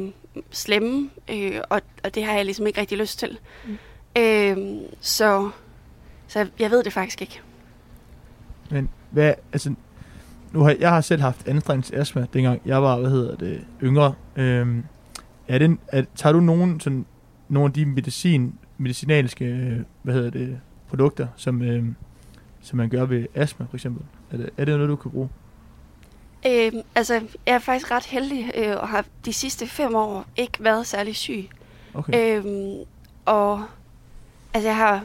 [0.52, 3.40] slemme, øh, og, og det har jeg ligesom ikke rigtig lyst til.
[3.66, 3.78] Mm.
[4.18, 4.58] Øh,
[5.00, 5.50] så,
[6.28, 7.42] så jeg ved det faktisk ikke.
[8.72, 9.74] Men hvad, altså,
[10.52, 11.48] nu har jeg har selv haft
[11.94, 14.14] astma, dengang jeg var, hvad hedder det, yngre.
[14.36, 14.84] Øhm,
[15.48, 17.06] er det, er, tager du nogen, sådan,
[17.50, 21.86] nogle af de medicin, medicinalske, hvad hedder det, produkter, som, øh,
[22.62, 24.04] som man gør ved astma, for eksempel?
[24.32, 25.30] Er det, er det noget, du kan bruge?
[26.48, 27.13] Øh, altså,
[27.46, 31.15] jeg er faktisk ret heldig øh, og har de sidste fem år ikke været særlig
[31.15, 31.50] syg.
[31.94, 32.44] Okay.
[32.46, 32.76] Øh,
[33.26, 33.65] og
[34.54, 35.04] altså, jeg har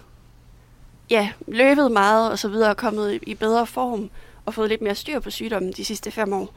[1.10, 4.10] ja, løbet meget og så videre og kommet i, i bedre form
[4.44, 6.54] og fået lidt mere styr på sygdommen de sidste fem år.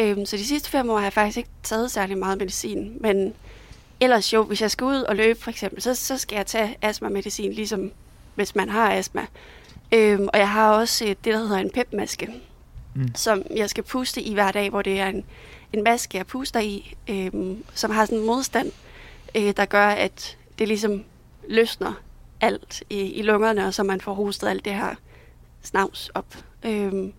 [0.00, 3.34] Øhm, så de sidste fem år har jeg faktisk ikke taget særlig meget medicin, men
[4.00, 6.76] ellers jo, hvis jeg skal ud og løbe for eksempel, så, så skal jeg tage
[6.82, 7.92] astma-medicin, ligesom
[8.34, 9.26] hvis man har astma.
[9.92, 12.30] Øhm, og jeg har også det, der hedder en pepmaske,
[12.94, 13.14] mm.
[13.14, 15.24] som jeg skal puste i hver dag, hvor det er en,
[15.72, 18.72] en maske, jeg puster i, øhm, som har sådan en modstand,
[19.34, 21.04] øh, der gør, at det ligesom
[21.48, 21.92] løsner
[22.40, 24.94] alt i, i lungerne, og så man får hostet alt det her
[25.62, 26.36] snavs op.
[26.64, 27.12] Øhm,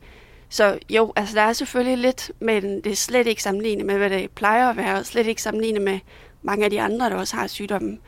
[0.50, 4.10] så jo, altså der er selvfølgelig lidt, men det er slet ikke sammenlignet med, hvad
[4.10, 6.00] det plejer at være, og slet ikke sammenlignet med
[6.42, 8.00] mange af de andre, der også har sygdommen.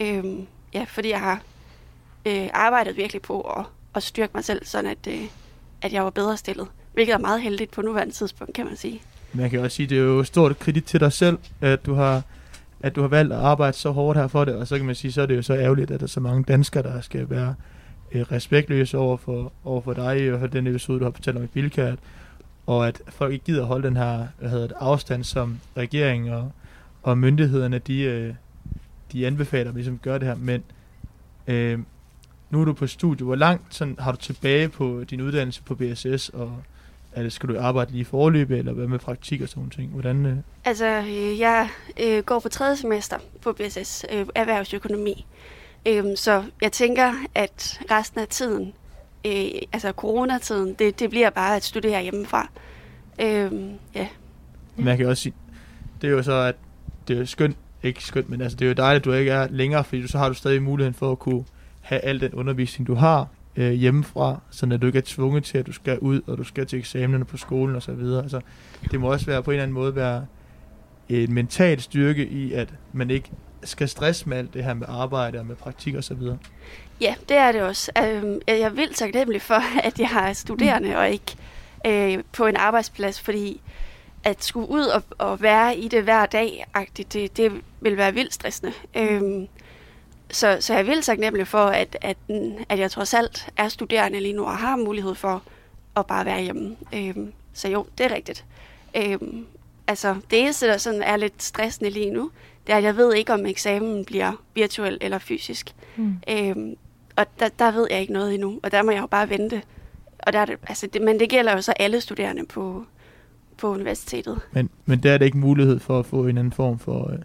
[0.00, 1.42] Øhm, ja, fordi jeg har
[2.26, 5.22] øh, arbejdet virkelig på at, at styrke mig selv, sådan at, øh,
[5.82, 6.66] at jeg var bedre stillet.
[6.92, 9.02] Hvilket er meget heldigt på nuværende tidspunkt, kan man sige.
[9.32, 11.94] Man kan også sige, at det er jo stort kredit til dig selv, at du
[11.94, 12.22] har
[12.80, 14.94] at du har valgt at arbejde så hårdt her for det, og så kan man
[14.94, 17.30] sige, så er det jo så ærgerligt, at der er så mange danskere, der skal
[17.30, 17.54] være
[18.12, 21.46] øh, respektløse over for, over for dig, og den episode, du har fortalt om i
[21.46, 21.98] Bilkært,
[22.66, 26.52] og at folk ikke gider holde den her hvad hedder det, afstand, som regeringen og,
[27.06, 28.34] og myndighederne, de, øh,
[29.12, 30.34] de anbefaler, at vi ligesom gør det her.
[30.34, 30.64] Men
[31.46, 31.78] øh,
[32.50, 33.24] nu er du på studie.
[33.24, 36.62] Hvor langt sådan, har du tilbage på din uddannelse på BSS, og
[37.12, 39.90] er det, skal du arbejde lige i forløb, eller hvad med praktik og sådan noget?
[39.90, 40.36] Hvordan, øh?
[40.64, 41.68] Altså, øh, jeg
[42.04, 45.26] øh, går på tredje semester på BSS, øh, erhvervsøkonomi.
[45.88, 48.72] Øhm, så jeg tænker, at resten af tiden,
[49.26, 52.50] øh, altså coronatiden, det, det bliver bare at studere hjemmefra.
[53.20, 54.08] Øhm, ja.
[54.78, 55.34] Jeg kan også sige,
[56.00, 56.54] det er jo så, at
[57.08, 59.48] det er skønt, ikke skønt, men altså, det er jo dejligt, at du ikke er
[59.50, 61.44] længere, fordi du, så har du stadig muligheden for at kunne
[61.80, 65.58] have al den undervisning, du har øh, hjemmefra, så at du ikke er tvunget til,
[65.58, 68.22] at du skal ud, og du skal til eksamenerne på skolen og så videre.
[68.22, 68.40] Altså,
[68.90, 70.26] det må også være på en eller anden måde være
[71.08, 73.30] en mental styrke i, at man ikke
[73.64, 76.38] skal stresse med alt det her med arbejde og med praktik og så videre.
[77.00, 77.92] Ja, det er det også.
[77.98, 80.94] Øhm, jeg er vildt taknemmelig for, at jeg har studerende mm.
[80.94, 81.36] og ikke
[81.86, 83.60] øh, på en arbejdsplads, fordi
[84.26, 88.34] at skulle ud og, og være i det hver dag, det, det vil være vildt
[88.34, 88.72] stressende.
[88.96, 89.48] Øhm,
[90.30, 92.16] så, så jeg er vildt taknemmelig for, at, at,
[92.68, 95.42] at jeg trods alt er studerende lige nu og har mulighed for
[95.96, 96.76] at bare være hjemme.
[96.94, 98.44] Øhm, så jo, det er rigtigt.
[98.96, 99.46] Øhm,
[99.86, 102.30] altså, det eneste, der sådan er lidt stressende lige nu,
[102.66, 105.74] det er, at jeg ved ikke, om eksamen bliver virtuel eller fysisk.
[105.96, 106.16] Mm.
[106.30, 106.76] Øhm,
[107.16, 109.62] og der, der ved jeg ikke noget endnu, og der må jeg jo bare vente.
[110.18, 112.84] Og der er det, altså det, men det gælder jo så alle studerende på,
[113.58, 114.38] på universitetet.
[114.52, 117.18] Men, men der er det ikke mulighed for at få en anden form for, øh,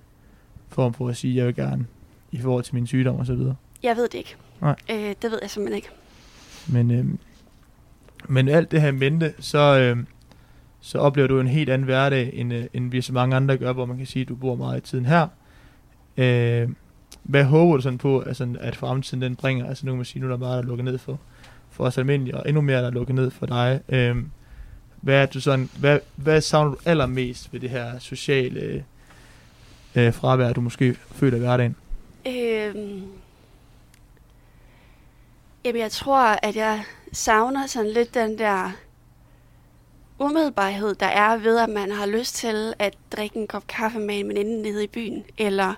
[0.69, 1.85] form for at sige, at jeg vil gerne
[2.31, 3.55] i forhold til min sygdom og så videre?
[3.83, 4.35] Jeg ved det ikke.
[4.61, 4.75] Nej.
[4.91, 5.89] Øh, det ved jeg simpelthen ikke.
[6.67, 7.05] Men, øh,
[8.29, 9.97] men alt det her mente, så, øh,
[10.81, 13.73] så oplever du en helt anden hverdag, end, øh, end vi så mange andre gør,
[13.73, 15.27] hvor man kan sige, at du bor meget i tiden her.
[16.17, 16.69] Øh,
[17.23, 19.65] hvad håber du sådan på, altså, at fremtiden den bringer?
[19.65, 21.19] Altså nu kan man sige, nu er der meget, der er lukket ned for,
[21.69, 23.81] for os almindelige, og endnu mere, der er lukket ned for dig.
[23.89, 24.15] Øh,
[25.01, 28.85] hvad, er du sådan, hvad, hvad savner du allermest ved det her sociale
[29.95, 31.75] øh, fravær, du måske føler i hverdagen?
[32.27, 33.03] Øhm,
[35.65, 38.71] jamen, jeg tror, at jeg savner sådan lidt den der
[40.19, 44.19] umiddelbarhed, der er ved, at man har lyst til at drikke en kop kaffe med
[44.19, 45.73] en veninde nede i byen, eller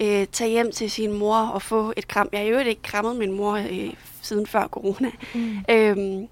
[0.00, 2.28] øh, tage hjem til sin mor og få et kram.
[2.32, 5.10] Jeg har jo ikke krammet min mor øh, siden før corona.
[5.34, 5.64] Mm.
[5.70, 6.28] Øhm,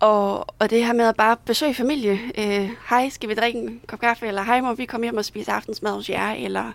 [0.00, 2.18] og, og det her med at bare besøge familie.
[2.38, 4.26] Øh, hej, skal vi drikke en kop kaffe?
[4.26, 6.30] Eller hej, må vi komme hjem og spise aftensmad hos jer?
[6.30, 6.72] Eller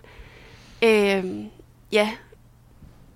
[0.82, 1.24] øh,
[1.92, 2.10] ja,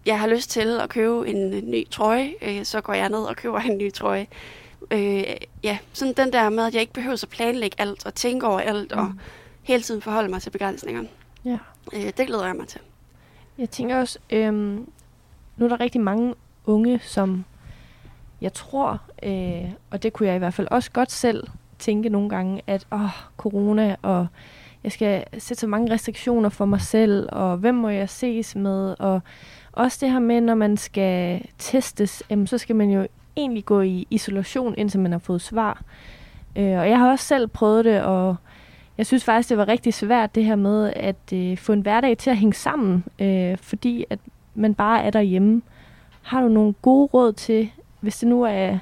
[0.07, 3.37] jeg har lyst til at købe en ny trøje, øh, så går jeg ned og
[3.37, 4.27] køber en ny trøje.
[4.91, 5.25] Øh,
[5.63, 8.61] ja, sådan den der med, at jeg ikke behøver at planlægge alt og tænke over
[8.61, 8.99] alt, mm.
[8.99, 9.13] og
[9.63, 11.09] hele tiden forholde mig til begrænsningerne.
[11.45, 11.59] Ja.
[11.93, 12.81] Øh, det glæder jeg mig til.
[13.59, 14.89] Jeg tænker også, øhm,
[15.57, 16.35] nu er der rigtig mange
[16.67, 17.45] unge, som
[18.45, 21.47] jeg tror, øh, og det kunne jeg i hvert fald også godt selv
[21.79, 24.27] tænke nogle gange, at åh, corona, og
[24.85, 28.95] jeg skal sætte så mange restriktioner for mig selv, og hvem må jeg ses med,
[28.99, 29.21] og
[29.73, 33.81] også det her med, når man skal testes, jamen, så skal man jo egentlig gå
[33.81, 35.83] i isolation, indtil man har fået svar.
[36.57, 38.37] Øh, og jeg har også selv prøvet det, og
[38.99, 42.19] jeg synes faktisk, det var rigtig svært det her med at øh, få en hverdag
[42.19, 44.19] til at hænge sammen, øh, fordi at
[44.55, 45.63] man bare er derhjemme.
[46.23, 47.71] Har du nogle gode råd til,
[48.05, 48.79] hvis det nu er,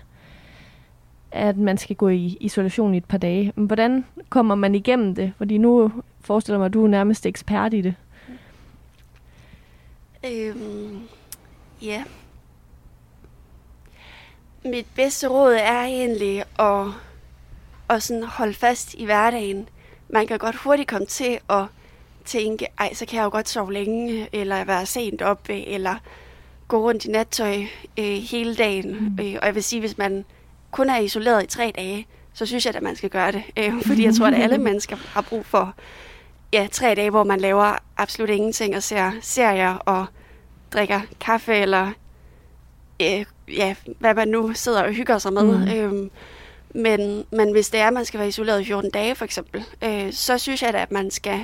[1.33, 5.15] at man skal gå i isolation i et par dage, men hvordan kommer man igennem
[5.15, 5.33] det?
[5.39, 7.95] Fordi nu forestiller mig, at du er nærmest ekspert i det.
[10.27, 11.01] Øhm,
[11.83, 12.05] ja.
[14.65, 16.87] Mit bedste råd er egentlig at,
[17.91, 19.69] at sådan holde fast i hverdagen.
[20.09, 21.65] Man kan godt hurtigt komme til at
[22.25, 25.97] tænke, ej, så kan jeg jo godt sove længe, eller være sent oppe, eller
[26.73, 27.57] gå rundt i nattøj
[27.99, 28.91] øh, hele dagen.
[28.91, 29.25] Mm.
[29.25, 30.25] Øh, og jeg vil sige, hvis man
[30.71, 33.43] kun er isoleret i tre dage, så synes jeg, at man skal gøre det.
[33.57, 35.75] Øh, fordi jeg tror, at alle mennesker har brug for
[36.53, 40.07] ja, tre dage, hvor man laver absolut ingenting og ser serier og
[40.73, 41.93] drikker kaffe eller
[43.03, 45.59] øh, ja, hvad man nu sidder og hygger sig med.
[45.59, 45.79] Mm.
[45.79, 46.11] Øhm,
[46.75, 49.65] men, men hvis det er, at man skal være isoleret i 14 dage for eksempel,
[49.85, 51.41] øh, så synes jeg da, at man skal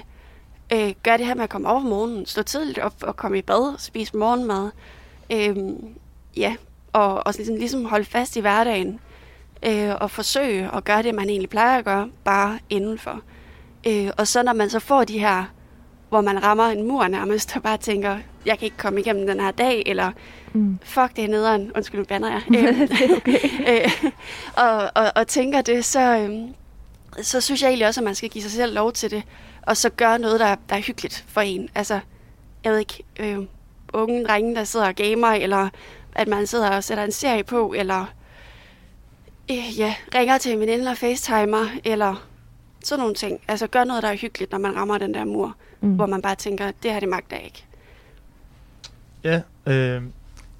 [0.73, 3.39] øh, gøre det her med at komme over om morgenen, stå tidligt op og komme
[3.39, 4.71] i bad, spise morgenmad.
[5.33, 5.57] Øh,
[6.37, 6.57] ja,
[6.93, 9.01] og, og ligesom, ligesom holde fast i hverdagen
[9.67, 13.21] øh, og forsøge at gøre det, man egentlig plejer at gøre, bare indenfor.
[13.87, 15.45] Øh, og så når man så får de her,
[16.09, 19.41] hvor man rammer en mur nærmest, og bare tænker, jeg kan ikke komme igennem den
[19.41, 20.13] her dag, eller
[20.53, 20.79] mm.
[20.83, 22.43] fuck, det er nederen, undskyld, nu bander jeg.
[22.49, 23.39] det er okay.
[23.85, 24.11] øh,
[24.57, 26.41] og, og, og tænker det, så, øh,
[27.23, 29.23] så synes jeg egentlig også, at man skal give sig selv lov til det,
[29.63, 31.69] og så gøre noget, der, der er hyggeligt for en.
[31.75, 32.01] Altså,
[32.65, 33.39] jeg ved ikke, øh,
[33.93, 35.69] unge drenge, der sidder og gamer, eller
[36.15, 38.13] at man sidder og sætter en serie på, eller
[39.51, 42.29] øh, ja, ringer til en veninde og facetimer, eller
[42.85, 43.41] sådan nogle ting.
[43.49, 45.95] Altså gør noget, der er hyggeligt, når man rammer den der mur, mm.
[45.95, 47.65] hvor man bare tænker, det her det magter jeg ikke.
[49.25, 50.03] Ja, øh,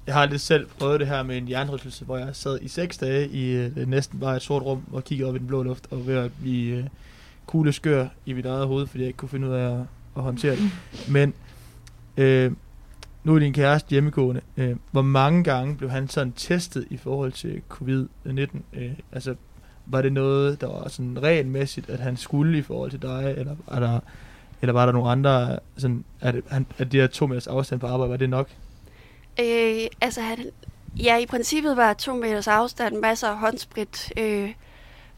[0.07, 2.97] jeg har lidt selv prøvet det her med en jernrystelse, hvor jeg sad i seks
[2.97, 5.87] dage i øh, næsten bare et sort rum og kiggede op i den blå luft
[5.91, 6.83] og ved at blive øh,
[7.45, 9.79] kugle skør i mit eget hoved, fordi jeg ikke kunne finde ud af at,
[10.17, 10.71] at håndtere det.
[11.09, 11.33] Men
[12.17, 12.51] øh,
[13.23, 14.41] nu er din kæreste hjemmegående.
[14.57, 18.57] Øh, hvor mange gange blev han sådan testet i forhold til covid-19?
[18.73, 19.35] Øh, altså,
[19.85, 23.55] var det noget, der var sådan regelmæssigt, at han skulle i forhold til dig, eller
[23.67, 23.99] er der,
[24.61, 27.87] eller var der nogle andre, sådan, at, han, at de her to meters afstand på
[27.87, 28.49] arbejde, var det nok?
[29.39, 30.37] Øh, altså, han,
[31.03, 34.49] ja, i princippet var to meters afstand, masser af håndsprit, øh,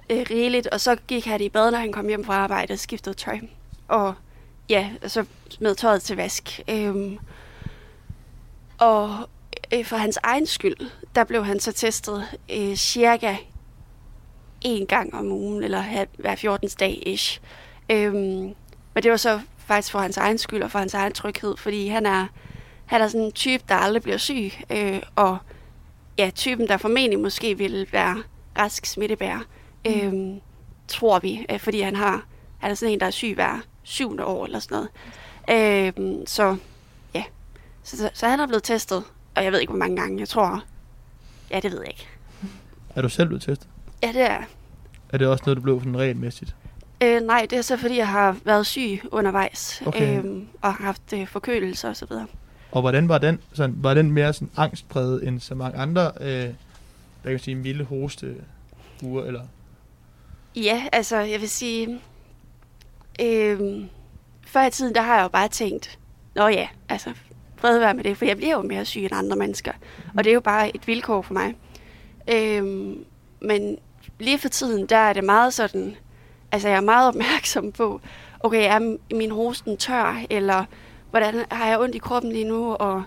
[0.10, 2.80] øh, rigeligt, og så gik han i bad, når han kom hjem fra arbejde og
[2.80, 3.40] skiftede tøj.
[3.88, 4.14] Og
[4.70, 5.26] ja, så
[5.60, 6.62] med tøjet til vask.
[6.70, 7.18] Øh,
[8.82, 9.30] og
[9.74, 13.36] øh, for hans egen skyld, der blev han så testet øh, cirka
[14.62, 16.70] en gang om ugen, eller hver 14.
[16.80, 17.42] dag ish.
[17.90, 18.56] Øhm,
[18.94, 21.88] men det var så faktisk for hans egen skyld og for hans egen tryghed, fordi
[21.88, 22.28] han er,
[22.86, 25.38] han er sådan en type, der aldrig bliver syg, øh, og
[26.18, 28.24] ja, typen, der formentlig måske vil være
[28.58, 29.46] rask smittebær,
[29.86, 29.92] mm.
[29.92, 30.42] øhm,
[30.88, 32.26] tror vi, øh, fordi han har
[32.60, 34.88] han er sådan en, der er syg hver syvende år eller sådan
[35.48, 35.98] noget.
[35.98, 36.58] Øhm, så
[37.84, 39.04] så, så, så han er blevet testet,
[39.36, 40.64] og jeg ved ikke, hvor mange gange, jeg tror,
[41.52, 42.08] ja, det ved jeg ikke.
[42.96, 43.68] Er du selv blevet testet?
[44.04, 44.42] Ja, det er
[45.10, 46.56] Er det også noget, du blev sådan regelmæssigt?
[47.04, 50.18] Øh, nej, det er så fordi, jeg har været syg undervejs, Okay.
[50.20, 52.28] øhm, og har haft øh, forkølelse og så videre.
[52.72, 53.40] Og hvordan var den?
[53.54, 56.50] Sådan, var den mere sådan angstpræget end så mange andre øh,
[57.22, 58.36] hvad kan sige, milde hoste
[59.04, 59.42] uger, eller?
[60.56, 62.02] Ja, altså, jeg vil sige...
[63.22, 63.60] Øh,
[64.48, 66.00] før i tiden, der har jeg jo bare tænkt,
[66.36, 67.14] Nå ja, altså,
[67.62, 69.72] fred være med det, for jeg bliver jo mere syg end andre mennesker.
[70.18, 71.56] Og det er jo bare et vilkår for mig.
[72.28, 72.64] Øh,
[73.42, 73.78] men
[74.20, 75.96] lige for tiden, der er det meget sådan...
[76.52, 78.02] Altså, jeg er meget opmærksom på,
[78.40, 80.66] okay, er min hosten tør, eller
[81.10, 83.04] hvordan har jeg ondt i kroppen lige nu, og,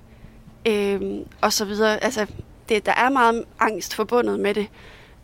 [0.67, 2.05] øhm, og så videre.
[2.05, 2.27] Altså,
[2.69, 4.67] det, der er meget angst forbundet med det.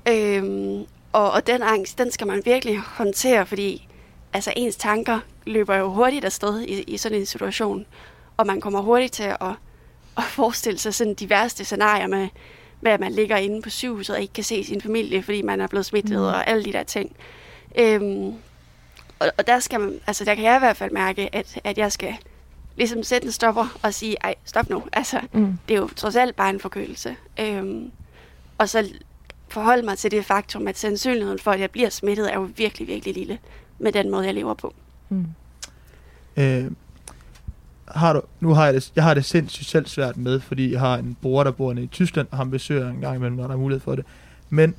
[0.09, 3.89] Øhm, og, og den angst, den skal man virkelig håndtere, fordi
[4.33, 7.87] altså, ens tanker løber jo hurtigt afsted i, i sådan en situation.
[8.41, 9.55] Og man kommer hurtigt til at,
[10.17, 12.29] at forestille sig sådan de værste scenarier med,
[12.81, 15.61] med, at man ligger inde på sygehuset og ikke kan se sin familie, fordi man
[15.61, 16.25] er blevet smittet mm.
[16.25, 17.17] og alle de der ting.
[17.79, 18.35] Øhm,
[19.19, 21.79] og, og der, skal man, altså, der kan jeg i hvert fald mærke, at, at
[21.79, 22.17] jeg skal
[22.77, 24.83] ligesom sætte en stopper og sige, ej, stop nu.
[24.93, 25.59] Altså, mm.
[25.69, 27.17] det er jo trods alt bare en forkølelse.
[27.41, 27.91] Øhm,
[28.59, 28.89] og så
[29.49, 32.89] forholde mig til det faktum, at sandsynligheden for, at jeg bliver smittet, er jo virkelig,
[32.89, 33.39] virkelig lille
[33.79, 34.75] med den måde, jeg lever på.
[35.09, 35.27] Mm.
[36.37, 36.71] Øh,
[37.95, 40.81] har du, nu har jeg det, jeg har det sindssygt selv svært med, fordi jeg
[40.81, 43.55] har en bror, der bor i Tyskland, og han besøger en gang imellem, når der
[43.55, 44.05] er mulighed for det.
[44.51, 44.75] Men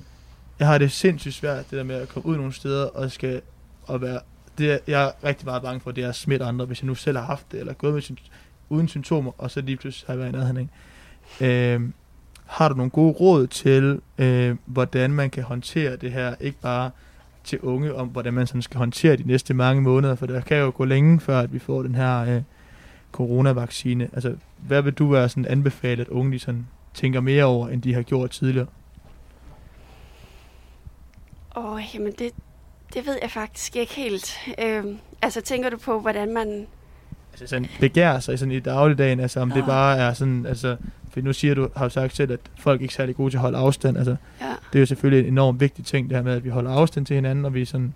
[0.60, 3.42] jeg har det sindssygt svært, det der med at komme ud nogle steder og skal
[3.84, 4.20] og være
[4.58, 6.96] det, jeg er rigtig meget bange for, det er at smitte andre, hvis jeg nu
[6.96, 8.18] selv har haft det, eller gået med
[8.70, 10.70] uden symptomer, og så lige pludselig har jeg været i nærheden.
[11.40, 11.74] Ikke?
[11.76, 11.82] Øh,
[12.46, 16.92] har du nogle gode råd til, øh, hvordan man kan håndtere det her, ikke bare
[17.44, 20.58] til unge, om hvordan man sådan skal håndtere de næste mange måneder, for der kan
[20.58, 22.42] jo gå længe før, at vi får den her øh,
[23.12, 24.10] coronavaccine.
[24.14, 27.82] Altså, hvad vil du være sådan anbefalet, at unge de sådan tænker mere over, end
[27.82, 28.68] de har gjort tidligere?
[31.56, 32.32] Åh, oh, jamen det,
[32.94, 34.38] det ved jeg faktisk ikke helt.
[34.60, 36.68] Øhm, altså, tænker du på, hvordan man...
[37.32, 39.58] Altså sådan begærer sig sådan i dagligdagen, altså om oh.
[39.58, 40.78] det bare er sådan, altså,
[41.10, 43.38] for nu siger du, har du sagt selv, at folk ikke er særlig gode til
[43.38, 44.54] at holde afstand, altså, ja.
[44.74, 47.06] det er jo selvfølgelig en enormt vigtig ting, det her med, at vi holder afstand
[47.06, 47.94] til hinanden, og vi sådan,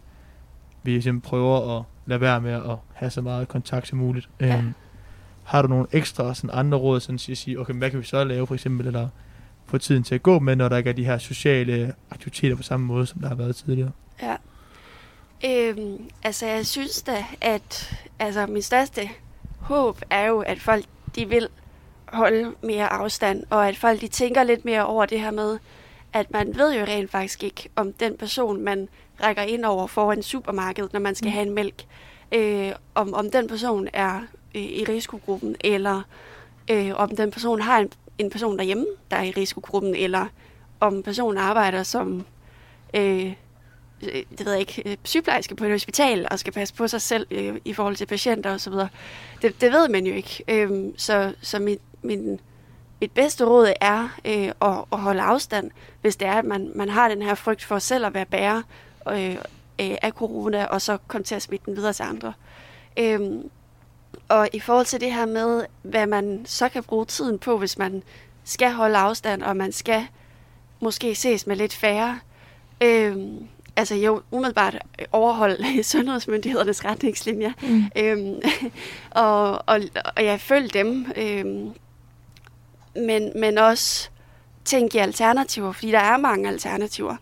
[0.83, 4.29] vi simpelthen prøver at lade være med at have så meget kontakt som muligt.
[4.39, 4.57] Ja.
[4.57, 4.73] Øhm,
[5.45, 8.23] har du nogle ekstra sådan andre råd, sådan at sige, okay, hvad kan vi så
[8.23, 9.07] lave for eksempel, eller
[9.65, 12.63] få tiden til at gå med, når der ikke er de her sociale aktiviteter på
[12.63, 13.91] samme måde, som der har været tidligere?
[14.21, 14.35] Ja.
[15.45, 19.09] Øhm, altså, jeg synes da, at altså, min største
[19.59, 21.47] håb er jo, at folk de vil
[22.05, 25.57] holde mere afstand, og at folk de tænker lidt mere over det her med,
[26.13, 28.89] at man ved jo rent faktisk ikke, om den person, man
[29.23, 31.33] rækker ind over foran supermarkedet, når man skal mm.
[31.33, 31.85] have en mælk,
[32.31, 34.21] øh, om, om den person er
[34.55, 36.01] øh, i risikogruppen, eller
[36.71, 40.25] øh, om den person har en, en person derhjemme, der er i risikogruppen, eller
[40.79, 42.25] om personen arbejder som
[42.93, 46.87] øh, øh det ved jeg ikke, øh, sygeplejerske på et hospital og skal passe på
[46.87, 48.73] sig selv øh, i forhold til patienter osv.
[49.41, 50.43] Det, det ved man jo ikke.
[50.47, 52.39] Øh, så så mit, min,
[53.01, 56.89] mit bedste råd er øh, at, at holde afstand, hvis det er, at man, man
[56.89, 58.61] har den her frygt for selv at være bærer
[59.11, 59.35] øh,
[59.79, 62.33] øh af corona, og så komme til at smitte den videre til andre.
[62.97, 63.19] Øh,
[64.29, 67.77] og i forhold til det her med, hvad man så kan bruge tiden på, hvis
[67.77, 68.03] man
[68.43, 70.07] skal holde afstand, og man skal
[70.79, 72.19] måske ses med lidt færre,
[72.81, 73.17] øh,
[73.75, 74.77] altså jo umiddelbart
[75.11, 77.51] overholde sundhedsmyndighedernes retningslinjer.
[77.61, 77.83] Mm.
[77.95, 78.41] Øhm,
[79.11, 79.81] og, og,
[80.15, 81.11] og jeg følger dem.
[81.15, 81.71] Øhm,
[82.95, 84.09] men, men også
[84.65, 87.15] tænke i alternativer, fordi der er mange alternativer.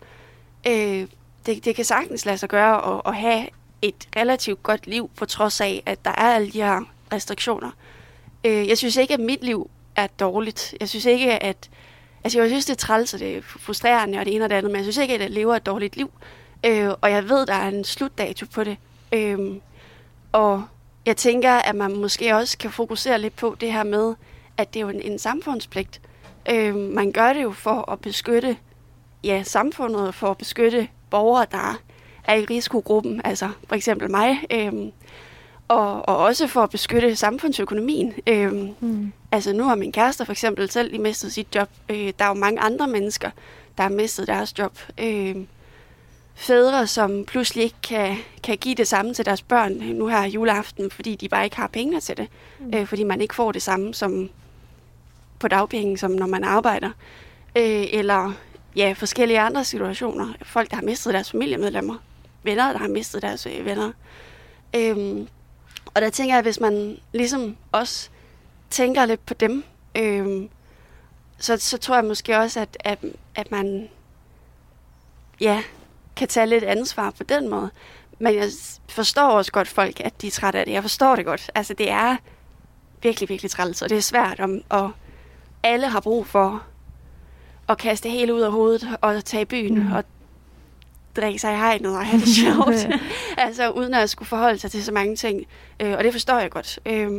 [0.66, 1.06] Øh,
[1.46, 3.46] det, det kan sagtens lade sig gøre at, at have
[3.82, 7.70] et relativt godt liv, på trods af, at der er alle de her restriktioner.
[8.44, 10.74] Øh, jeg synes ikke, at mit liv er dårligt.
[10.80, 11.70] Jeg synes ikke, at...
[12.24, 14.56] Altså, jeg synes, det er træls, og det er frustrerende, og det ene og det
[14.56, 16.10] andet, men jeg synes ikke, at jeg lever et dårligt liv.
[16.66, 18.76] Øh, og jeg ved, der er en slutdato på det.
[19.12, 19.38] Øh,
[20.32, 20.64] og
[21.06, 24.14] jeg tænker, at man måske også kan fokusere lidt på det her med,
[24.56, 26.00] at det er jo en, en samfundspligt.
[26.50, 28.56] Øh, man gør det jo for at beskytte
[29.24, 31.80] ja, samfundet, for at beskytte borgere, der
[32.24, 34.72] er i risikogruppen, altså for eksempel mig, øh,
[35.74, 38.14] og, og også for at beskytte samfundsøkonomien.
[38.26, 39.12] Øh, mm.
[39.32, 41.68] Altså nu har min kæreste for eksempel selv lige mistet sit job.
[41.88, 43.30] Øh, der er jo mange andre mennesker,
[43.76, 44.78] der har mistet deres job.
[45.00, 45.36] Øh,
[46.34, 50.90] fædre, som pludselig ikke kan, kan give det samme til deres børn nu her juleaften,
[50.90, 52.28] fordi de bare ikke har penge til det.
[52.60, 52.74] Mm.
[52.74, 54.30] Øh, fordi man ikke får det samme som
[55.38, 56.90] på dagpenge, som når man arbejder.
[57.56, 58.32] Øh, eller
[58.76, 60.32] ja, forskellige andre situationer.
[60.42, 61.94] Folk, der har mistet deres familiemedlemmer.
[62.42, 63.90] Venner, der har mistet deres øh, venner.
[64.76, 65.26] Øh,
[65.94, 68.10] og der tænker jeg, hvis man ligesom også
[68.70, 69.64] tænker lidt på dem,
[69.94, 70.48] øh,
[71.38, 72.98] så, så tror jeg måske også, at, at,
[73.34, 73.88] at man
[75.40, 75.62] ja,
[76.16, 77.70] kan tage lidt ansvar på den måde.
[78.18, 78.48] Men jeg
[78.88, 80.72] forstår også godt folk, at de er trætte af det.
[80.72, 81.50] Jeg forstår det godt.
[81.54, 82.16] Altså, det er
[83.02, 84.90] virkelig, virkelig træls, og det er svært, om, og
[85.62, 86.62] alle har brug for
[87.68, 89.92] at kaste det hele ud af hovedet og tage i byen mm.
[89.92, 90.04] og
[91.16, 92.88] drikke sig i hegnet og have det sjovt.
[93.38, 95.44] altså uden at skulle forholde sig til så mange ting.
[95.80, 96.78] Øh, og det forstår jeg godt.
[96.86, 97.10] Øh,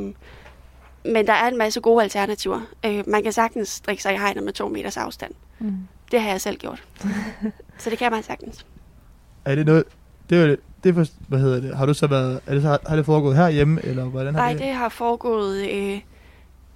[1.05, 2.61] men der er en masse gode alternativer.
[2.85, 5.31] Øh, man kan sagtens drikke sig i hegnet med to meters afstand.
[5.59, 5.77] Mm.
[6.11, 6.83] Det har jeg selv gjort.
[7.77, 8.65] så det kan man sagtens.
[9.45, 9.83] Er det noget...
[10.29, 11.77] Det er det er for, hvad hedder det?
[11.77, 12.39] Har du så været...
[12.45, 14.61] Er det så, har det foregået herhjemme, eller hvordan har Nej, det...
[14.61, 16.01] det har foregået øh,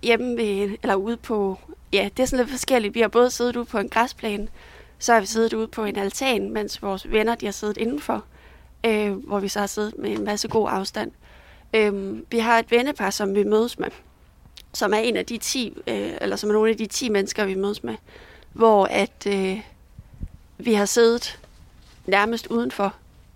[0.04, 1.60] hjemme ved, eller ude på...
[1.94, 2.96] Ja, det er sådan lidt forskelligt.
[2.96, 4.48] Vi har både siddet ude på en græsplæne,
[5.00, 8.24] så har vi siddet ude på en altan, mens vores venner de har siddet indenfor,
[8.86, 11.12] øh, hvor vi så har siddet med en masse god afstand.
[11.74, 13.90] Øh, vi har et vennepar, som vi mødes med,
[14.74, 17.46] som er en af de 10, øh, eller som er nogle af de 10 mennesker,
[17.46, 17.96] vi mødes med,
[18.54, 19.62] hvor at øh,
[20.58, 21.40] vi har siddet
[22.06, 22.96] nærmest udenfor,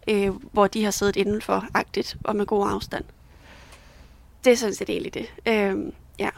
[0.09, 3.03] øh, hvor de har siddet indenfor, agtigt og med god afstand.
[4.43, 5.33] Det er sådan set egentlig det.
[5.45, 6.29] Øh, ja.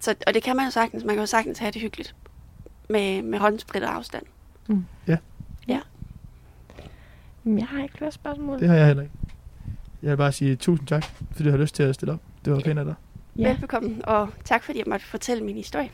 [0.00, 1.04] Så, og det kan man jo sagtens.
[1.04, 2.14] Man kan jo sagtens have det hyggeligt
[2.88, 4.26] med, med håndsprit og afstand.
[7.44, 8.60] Jamen, jeg har ikke flere spørgsmål.
[8.60, 9.14] Det har jeg heller ikke.
[10.02, 12.20] Jeg vil bare sige tusind tak, fordi du har lyst til at stille op.
[12.44, 12.94] Det var pænt af dig.
[13.36, 13.48] Ja.
[13.48, 15.90] Velbekomme, og tak fordi jeg måtte fortælle min historie.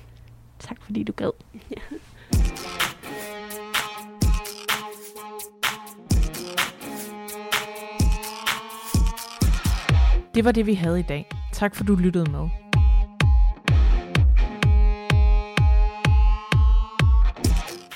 [0.58, 1.30] Tak fordi du gad.
[10.34, 11.28] Det var det, vi havde i dag.
[11.52, 12.65] Tak for, du lyttede med.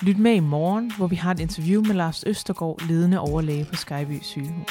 [0.03, 3.77] Lyt med i morgen, hvor vi har et interview med Lars Østergaard, ledende overlæge på
[3.77, 4.67] Skyby sygehus.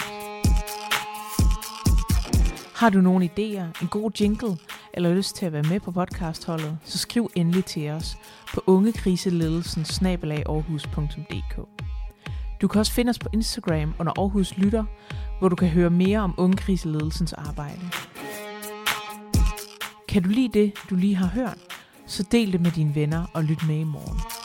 [2.76, 4.58] Har du nogle idéer, en god jingle
[4.94, 8.18] eller lyst til at være med på podcastholdet, så skriv endelig til os
[8.54, 9.86] på ungekriseledelsen
[12.62, 14.84] Du kan også finde os på Instagram under Aarhus Lytter,
[15.40, 17.90] hvor du kan høre mere om ungekriseledelsens arbejde.
[20.08, 21.58] Kan du lide det, du lige har hørt,
[22.06, 24.39] så del det med dine venner og lyt med i morgen.